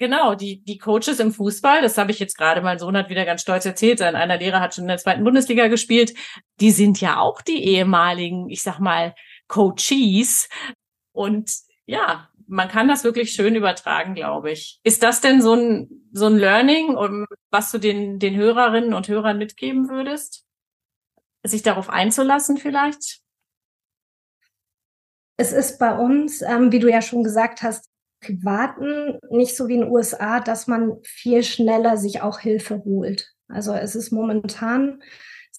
Genau, 0.00 0.34
die, 0.34 0.64
die 0.64 0.78
Coaches 0.78 1.20
im 1.20 1.30
Fußball, 1.30 1.82
das 1.82 1.98
habe 1.98 2.10
ich 2.10 2.18
jetzt 2.20 2.38
gerade, 2.38 2.62
mein 2.62 2.78
Sohn 2.78 2.96
hat 2.96 3.10
wieder 3.10 3.26
ganz 3.26 3.42
stolz 3.42 3.66
erzählt, 3.66 3.98
sein 3.98 4.16
einer 4.16 4.38
Lehrer 4.38 4.58
hat 4.58 4.74
schon 4.74 4.84
in 4.84 4.88
der 4.88 4.96
zweiten 4.96 5.22
Bundesliga 5.24 5.68
gespielt, 5.68 6.14
die 6.58 6.70
sind 6.70 7.02
ja 7.02 7.20
auch 7.20 7.42
die 7.42 7.62
ehemaligen, 7.62 8.48
ich 8.48 8.62
sag 8.62 8.78
mal, 8.78 9.14
Coaches. 9.46 10.48
Und 11.12 11.52
ja, 11.84 12.30
man 12.46 12.68
kann 12.68 12.88
das 12.88 13.04
wirklich 13.04 13.32
schön 13.32 13.54
übertragen, 13.54 14.14
glaube 14.14 14.52
ich. 14.52 14.80
Ist 14.84 15.02
das 15.02 15.20
denn 15.20 15.42
so 15.42 15.52
ein, 15.52 16.08
so 16.12 16.24
ein 16.28 16.38
Learning, 16.38 16.96
was 17.50 17.70
du 17.70 17.76
den, 17.76 18.18
den 18.18 18.36
Hörerinnen 18.36 18.94
und 18.94 19.06
Hörern 19.06 19.36
mitgeben 19.36 19.90
würdest? 19.90 20.46
Sich 21.42 21.60
darauf 21.60 21.90
einzulassen 21.90 22.56
vielleicht? 22.56 23.20
Es 25.36 25.52
ist 25.52 25.78
bei 25.78 25.94
uns, 25.94 26.40
ähm, 26.40 26.72
wie 26.72 26.78
du 26.78 26.90
ja 26.90 27.02
schon 27.02 27.22
gesagt 27.22 27.60
hast, 27.60 27.89
Privaten 28.20 29.18
nicht 29.30 29.56
so 29.56 29.68
wie 29.68 29.74
in 29.74 29.80
den 29.80 29.90
USA, 29.90 30.40
dass 30.40 30.66
man 30.66 30.98
viel 31.02 31.42
schneller 31.42 31.96
sich 31.96 32.22
auch 32.22 32.40
Hilfe 32.40 32.82
holt. 32.84 33.32
Also 33.48 33.72
es 33.72 33.94
ist 33.94 34.12
momentan, 34.12 35.02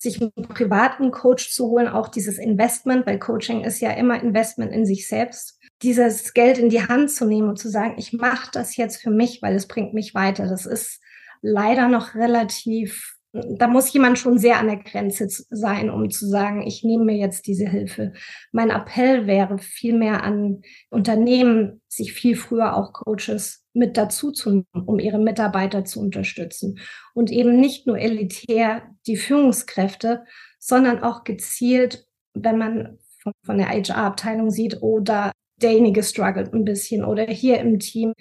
sich 0.02 0.20
einen 0.20 0.32
privaten 0.48 1.12
Coach 1.12 1.52
zu 1.52 1.68
holen, 1.68 1.88
auch 1.88 2.08
dieses 2.08 2.40
Investment, 2.40 3.06
weil 3.06 3.20
Coaching 3.20 3.64
ist 3.64 3.82
ja 3.82 3.92
immer 3.92 4.22
Investment 4.22 4.74
in 4.74 4.86
sich 4.86 5.08
selbst, 5.08 5.60
dieses 5.84 6.34
Geld 6.34 6.58
in 6.58 6.70
die 6.70 6.88
Hand 6.88 7.12
zu 7.12 7.26
nehmen 7.26 7.50
und 7.50 7.58
zu 7.58 7.70
sagen, 7.70 7.96
ich 7.98 8.14
mache 8.14 8.50
das 8.52 8.78
jetzt 8.78 8.98
für 8.98 9.12
mich, 9.12 9.42
weil 9.42 9.56
es 9.56 9.68
bringt 9.68 9.94
mich 9.94 10.16
weiter. 10.16 10.48
Das 10.48 10.66
ist 10.66 11.02
leider 11.42 11.88
noch 11.88 12.16
relativ 12.16 13.16
da 13.34 13.68
muss 13.68 13.94
jemand 13.94 14.20
schon 14.20 14.38
sehr 14.38 14.60
an 14.60 14.68
der 14.68 14.78
Grenze 14.78 15.28
sein, 15.30 15.90
um 15.90 16.10
zu 16.10 16.28
sagen, 16.28 16.62
ich 16.68 16.84
nehme 16.84 17.06
mir 17.06 17.16
jetzt 17.16 17.48
diese 17.48 17.68
Hilfe. 17.68 18.12
Mein 18.52 18.70
Appell 18.70 19.26
wäre 19.26 19.58
vielmehr 19.58 20.24
an 20.24 20.62
Unternehmen, 20.90 21.82
sich 21.88 22.14
viel 22.14 22.36
früher 22.36 22.76
auch 22.76 22.92
Coaches 22.92 23.66
mit 23.74 23.96
dazu 23.96 24.32
zu 24.32 24.50
nehmen, 24.50 24.86
um 24.86 25.00
ihre 25.00 25.20
Mitarbeiter 25.20 25.86
zu 25.86 26.02
unterstützen. 26.02 26.80
Und 27.14 27.32
eben 27.32 27.58
nicht 27.60 27.88
nur 27.88 27.98
elitär 27.98 28.84
die 29.08 29.18
Führungskräfte, 29.18 30.26
sondern 30.60 31.02
auch 31.02 31.24
gezielt, 31.24 32.06
wenn 32.34 32.58
man 32.58 32.98
von, 33.20 33.32
von 33.46 33.58
der 33.58 33.70
HR-Abteilung 33.70 34.52
sieht, 34.52 34.82
oder 34.82 35.32
derjenige 35.62 36.04
struggelt 36.04 36.54
ein 36.54 36.66
bisschen 36.66 37.06
oder 37.06 37.26
hier 37.26 37.60
im 37.60 37.80
Team 37.80 38.14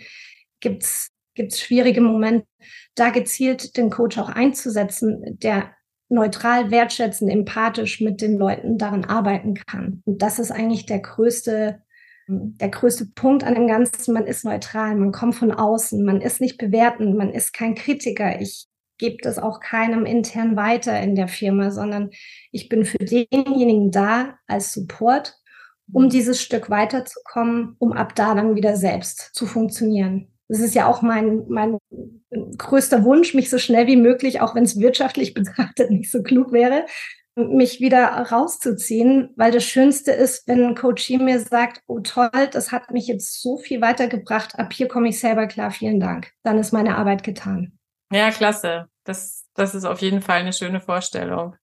gibt's 0.60 1.08
gibt 1.40 1.54
es 1.54 1.60
schwierige 1.60 2.02
Momente, 2.02 2.46
da 2.94 3.08
gezielt 3.08 3.78
den 3.78 3.88
Coach 3.88 4.18
auch 4.18 4.28
einzusetzen, 4.28 5.38
der 5.42 5.70
neutral, 6.10 6.70
wertschätzend, 6.70 7.30
empathisch 7.30 8.02
mit 8.02 8.20
den 8.20 8.36
Leuten 8.36 8.76
daran 8.76 9.06
arbeiten 9.06 9.54
kann. 9.54 10.02
Und 10.04 10.20
das 10.20 10.38
ist 10.38 10.50
eigentlich 10.50 10.84
der 10.84 10.98
größte, 10.98 11.80
der 12.28 12.68
größte 12.68 13.06
Punkt 13.14 13.42
an 13.42 13.54
dem 13.54 13.68
Ganzen. 13.68 14.12
Man 14.12 14.26
ist 14.26 14.44
neutral, 14.44 14.96
man 14.96 15.12
kommt 15.12 15.36
von 15.36 15.50
außen, 15.50 16.04
man 16.04 16.20
ist 16.20 16.42
nicht 16.42 16.58
bewertend, 16.58 17.16
man 17.16 17.30
ist 17.30 17.54
kein 17.54 17.74
Kritiker. 17.74 18.38
Ich 18.40 18.66
gebe 18.98 19.16
das 19.22 19.38
auch 19.38 19.60
keinem 19.60 20.04
intern 20.04 20.56
weiter 20.56 21.00
in 21.00 21.14
der 21.14 21.28
Firma, 21.28 21.70
sondern 21.70 22.10
ich 22.52 22.68
bin 22.68 22.84
für 22.84 22.98
denjenigen 22.98 23.90
da 23.90 24.36
als 24.46 24.74
Support, 24.74 25.38
um 25.90 26.10
dieses 26.10 26.42
Stück 26.42 26.68
weiterzukommen, 26.68 27.76
um 27.78 27.92
ab 27.92 28.14
da 28.14 28.34
dann 28.34 28.56
wieder 28.56 28.76
selbst 28.76 29.30
zu 29.32 29.46
funktionieren. 29.46 30.30
Das 30.50 30.58
ist 30.58 30.74
ja 30.74 30.88
auch 30.88 31.00
mein, 31.00 31.44
mein 31.48 31.78
größter 32.58 33.04
Wunsch, 33.04 33.34
mich 33.34 33.50
so 33.50 33.58
schnell 33.58 33.86
wie 33.86 33.96
möglich, 33.96 34.40
auch 34.40 34.56
wenn 34.56 34.64
es 34.64 34.80
wirtschaftlich 34.80 35.32
betrachtet 35.34 35.90
nicht 35.90 36.10
so 36.10 36.24
klug 36.24 36.50
wäre, 36.50 36.86
mich 37.36 37.78
wieder 37.78 38.06
rauszuziehen, 38.08 39.30
weil 39.36 39.52
das 39.52 39.64
Schönste 39.64 40.10
ist, 40.10 40.48
wenn 40.48 40.64
ein 40.64 40.74
Coach 40.74 41.08
mir 41.10 41.38
sagt, 41.38 41.82
oh 41.86 42.00
toll, 42.00 42.48
das 42.50 42.72
hat 42.72 42.90
mich 42.90 43.06
jetzt 43.06 43.40
so 43.40 43.58
viel 43.58 43.80
weitergebracht, 43.80 44.58
ab 44.58 44.72
hier 44.72 44.88
komme 44.88 45.08
ich 45.08 45.20
selber 45.20 45.46
klar, 45.46 45.70
vielen 45.70 46.00
Dank. 46.00 46.32
Dann 46.42 46.58
ist 46.58 46.72
meine 46.72 46.98
Arbeit 46.98 47.22
getan. 47.22 47.78
Ja, 48.12 48.32
klasse. 48.32 48.86
Das, 49.04 49.46
das 49.54 49.76
ist 49.76 49.84
auf 49.84 50.00
jeden 50.00 50.20
Fall 50.20 50.40
eine 50.40 50.52
schöne 50.52 50.80
Vorstellung. 50.80 51.54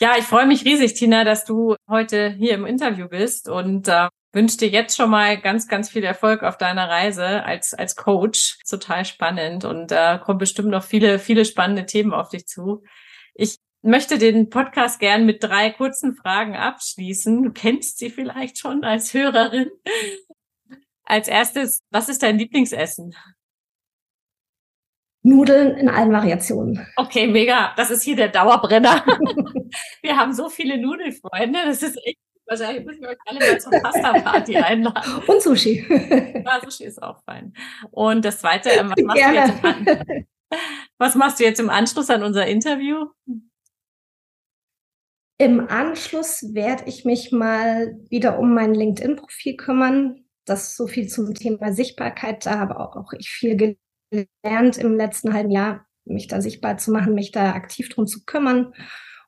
Ja, 0.00 0.16
ich 0.18 0.24
freue 0.24 0.46
mich 0.46 0.64
riesig, 0.64 0.94
Tina, 0.94 1.22
dass 1.22 1.44
du 1.44 1.76
heute 1.88 2.30
hier 2.30 2.54
im 2.54 2.66
Interview 2.66 3.06
bist 3.08 3.48
und 3.48 3.86
äh, 3.86 4.08
wünsche 4.32 4.56
dir 4.56 4.68
jetzt 4.68 4.96
schon 4.96 5.10
mal 5.10 5.40
ganz, 5.40 5.68
ganz 5.68 5.90
viel 5.90 6.04
Erfolg 6.04 6.42
auf 6.42 6.56
deiner 6.56 6.88
Reise 6.88 7.44
als, 7.44 7.74
als 7.74 7.96
Coach. 7.96 8.58
Total 8.68 9.04
spannend 9.04 9.64
und 9.64 9.90
da 9.90 10.16
äh, 10.16 10.18
kommen 10.18 10.38
bestimmt 10.38 10.68
noch 10.68 10.84
viele, 10.84 11.18
viele 11.18 11.44
spannende 11.44 11.86
Themen 11.86 12.12
auf 12.12 12.30
dich 12.30 12.46
zu. 12.46 12.82
Ich 13.34 13.58
möchte 13.82 14.18
den 14.18 14.48
Podcast 14.48 15.00
gern 15.00 15.26
mit 15.26 15.42
drei 15.42 15.70
kurzen 15.70 16.14
Fragen 16.14 16.56
abschließen. 16.56 17.42
Du 17.42 17.52
kennst 17.52 17.98
sie 17.98 18.10
vielleicht 18.10 18.58
schon 18.58 18.84
als 18.84 19.12
Hörerin. 19.12 19.70
Als 21.04 21.28
erstes, 21.28 21.82
was 21.90 22.08
ist 22.08 22.22
dein 22.22 22.38
Lieblingsessen? 22.38 23.14
Nudeln 25.24 25.76
in 25.76 25.88
allen 25.88 26.12
Variationen. 26.12 26.86
Okay, 26.96 27.26
mega. 27.26 27.74
Das 27.76 27.90
ist 27.90 28.02
hier 28.02 28.16
der 28.16 28.28
Dauerbrenner. 28.28 29.04
wir 30.02 30.16
haben 30.16 30.32
so 30.32 30.48
viele 30.48 30.78
Nudelfreunde. 30.78 31.60
Das 31.64 31.82
ist 31.82 31.96
echt 32.04 32.18
Wahrscheinlich 32.52 32.84
müssen 32.84 33.00
wir 33.00 33.08
euch 33.08 33.18
alle 33.24 33.38
mal 33.38 33.60
zur 33.60 33.72
Pasta-Party 33.72 34.56
einladen. 34.58 35.22
Und 35.26 35.42
Sushi. 35.42 35.86
Ja, 36.44 36.60
Sushi 36.62 36.84
ist 36.84 37.02
auch 37.02 37.22
fein. 37.24 37.54
Und 37.90 38.24
das 38.26 38.40
Zweite, 38.40 38.68
ähm, 38.70 38.90
was 38.90 39.04
machst, 39.04 39.22
du 39.22 39.34
jetzt 39.34 40.26
was 40.98 41.14
machst 41.14 41.40
du 41.40 41.44
jetzt 41.44 41.60
im 41.60 41.70
Anschluss 41.70 42.10
an 42.10 42.22
unser 42.22 42.46
Interview? 42.46 43.06
Im 45.38 45.66
Anschluss 45.68 46.52
werde 46.52 46.84
ich 46.86 47.06
mich 47.06 47.32
mal 47.32 47.98
wieder 48.10 48.38
um 48.38 48.52
mein 48.52 48.74
LinkedIn-Profil 48.74 49.56
kümmern. 49.56 50.24
Das 50.44 50.68
ist 50.68 50.76
so 50.76 50.86
viel 50.86 51.08
zum 51.08 51.32
Thema 51.32 51.72
Sichtbarkeit. 51.72 52.44
Da 52.44 52.58
habe 52.58 52.78
auch, 52.78 52.96
auch 52.96 53.14
ich 53.14 53.30
viel 53.30 53.78
gelernt 54.10 54.76
im 54.76 54.96
letzten 54.96 55.32
halben 55.32 55.50
Jahr, 55.50 55.86
mich 56.04 56.26
da 56.26 56.42
sichtbar 56.42 56.76
zu 56.76 56.90
machen, 56.92 57.14
mich 57.14 57.32
da 57.32 57.52
aktiv 57.52 57.88
drum 57.88 58.06
zu 58.06 58.24
kümmern 58.26 58.74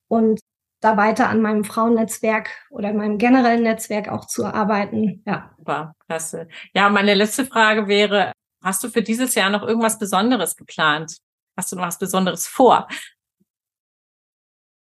und 0.09 0.41
da 0.85 0.99
weiter 0.99 1.31
an 1.31 1.41
meinem 1.41 1.65
Frauennetzwerk 1.65 2.51
oder 2.71 2.93
meinem 2.93 3.17
generellen 3.17 3.63
Netzwerk 3.63 4.09
auch 4.09 4.27
zu 4.27 4.45
arbeiten. 4.45 5.23
Ja. 5.27 5.55
Super, 5.57 5.95
klasse. 6.07 6.49
Ja, 6.75 6.91
meine 6.91 7.15
letzte 7.15 7.47
Frage 7.47 7.89
wäre, 7.89 8.33
hast 8.63 8.85
du 8.85 8.89
für 8.89 9.03
dieses 9.03 9.35
Jahr 9.35 9.49
noch 9.49 9.63
irgendwas 9.63 9.99
Besonderes 9.99 10.57
geplant? 10.57 11.17
Hast 11.57 11.73
du 11.73 11.77
noch 11.77 11.87
was 11.87 11.99
Besonderes 11.99 12.47
vor? 12.47 12.87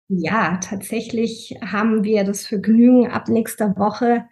Ja, 0.07 0.57
tatsächlich 0.57 1.57
haben 1.61 2.03
wir 2.03 2.23
das 2.23 2.45
Vergnügen, 2.47 3.09
ab 3.09 3.27
nächster 3.27 3.75
Woche 3.77 4.25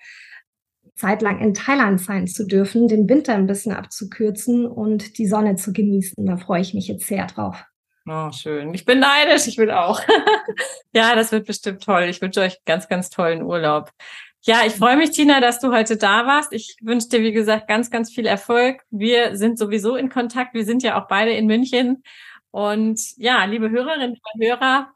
zeitlang 0.96 1.40
in 1.40 1.54
Thailand 1.54 2.02
sein 2.02 2.28
zu 2.28 2.46
dürfen, 2.46 2.88
den 2.88 3.08
Winter 3.08 3.34
ein 3.34 3.48
bisschen 3.48 3.72
abzukürzen 3.72 4.66
und 4.66 5.18
die 5.18 5.28
Sonne 5.28 5.56
zu 5.56 5.72
genießen. 5.72 6.26
Da 6.26 6.38
freue 6.38 6.62
ich 6.62 6.74
mich 6.74 6.90
jetzt 6.90 7.08
sehr 7.08 7.26
drauf. 7.28 7.66
Oh, 8.12 8.32
schön. 8.32 8.74
Ich 8.74 8.86
bin 8.86 9.00
neidisch, 9.00 9.46
ich 9.46 9.60
will 9.60 9.70
auch. 9.70 10.02
ja, 10.94 11.16
das 11.16 11.32
wird 11.32 11.46
bestimmt 11.46 11.84
toll. 11.84 12.06
Ich 12.06 12.20
wünsche 12.24 12.42
euch 12.42 12.58
ganz, 12.66 12.88
ganz 12.88 13.12
tollen 13.12 13.44
Urlaub. 13.44 13.92
Ja, 14.42 14.66
ich 14.66 14.74
freue 14.74 14.98
mich, 14.98 15.12
Tina, 15.12 15.40
dass 15.40 15.60
du 15.60 15.72
heute 15.72 15.96
da 15.96 16.26
warst. 16.26 16.52
Ich 16.52 16.76
wünsche 16.82 17.10
dir, 17.10 17.22
wie 17.22 17.34
gesagt, 17.34 17.68
ganz, 17.68 17.92
ganz 17.92 18.12
viel 18.12 18.26
Erfolg. 18.26 18.82
Wir 18.90 19.38
sind 19.38 19.60
sowieso 19.60 19.96
in 19.96 20.10
Kontakt. 20.10 20.56
Wir 20.56 20.66
sind 20.66 20.82
ja 20.82 21.00
auch 21.00 21.08
beide 21.08 21.34
in 21.34 21.46
München. 21.46 22.02
Und 22.50 23.00
ja, 23.18 23.46
liebe 23.46 23.70
Hörerinnen 23.70 24.12
und 24.12 24.44
Hörer, 24.44 24.92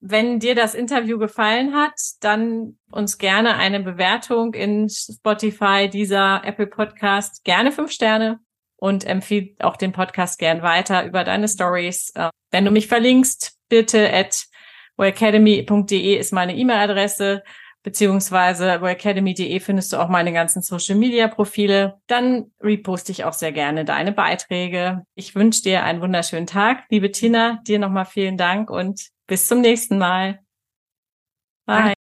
wenn 0.00 0.40
dir 0.40 0.54
das 0.54 0.74
Interview 0.74 1.18
gefallen 1.18 1.74
hat, 1.74 1.92
dann 2.20 2.78
uns 2.90 3.18
gerne 3.18 3.56
eine 3.56 3.80
Bewertung 3.80 4.54
in 4.54 4.88
Spotify, 4.88 5.90
dieser 5.92 6.42
Apple 6.42 6.68
Podcast, 6.68 7.44
gerne 7.44 7.70
fünf 7.70 7.92
Sterne 7.92 8.40
und 8.80 9.04
empfehle 9.04 9.54
auch 9.60 9.76
den 9.76 9.92
Podcast 9.92 10.38
gern 10.38 10.62
weiter 10.62 11.04
über 11.04 11.22
deine 11.22 11.48
Stories. 11.48 12.10
Äh, 12.14 12.30
wenn 12.50 12.64
du 12.64 12.70
mich 12.70 12.88
verlinkst, 12.88 13.58
bitte 13.68 14.12
at 14.12 14.46
wayacademy.de 14.96 16.16
ist 16.16 16.32
meine 16.32 16.56
E-Mail-Adresse 16.56 17.42
beziehungsweise 17.82 18.80
wayacademy.de 18.80 19.60
findest 19.60 19.92
du 19.92 19.96
auch 19.96 20.08
meine 20.08 20.32
ganzen 20.32 20.62
Social 20.62 20.96
Media 20.96 21.28
Profile. 21.28 22.00
Dann 22.06 22.52
reposte 22.60 23.12
ich 23.12 23.24
auch 23.24 23.32
sehr 23.32 23.52
gerne 23.52 23.84
deine 23.84 24.12
Beiträge. 24.12 25.02
Ich 25.14 25.34
wünsche 25.34 25.62
dir 25.62 25.84
einen 25.84 26.00
wunderschönen 26.00 26.46
Tag. 26.46 26.84
Liebe 26.90 27.10
Tina, 27.10 27.60
dir 27.66 27.78
nochmal 27.78 28.06
vielen 28.06 28.36
Dank 28.36 28.70
und 28.70 29.08
bis 29.26 29.48
zum 29.48 29.60
nächsten 29.60 29.98
Mal. 29.98 30.40
Bye. 31.66 31.99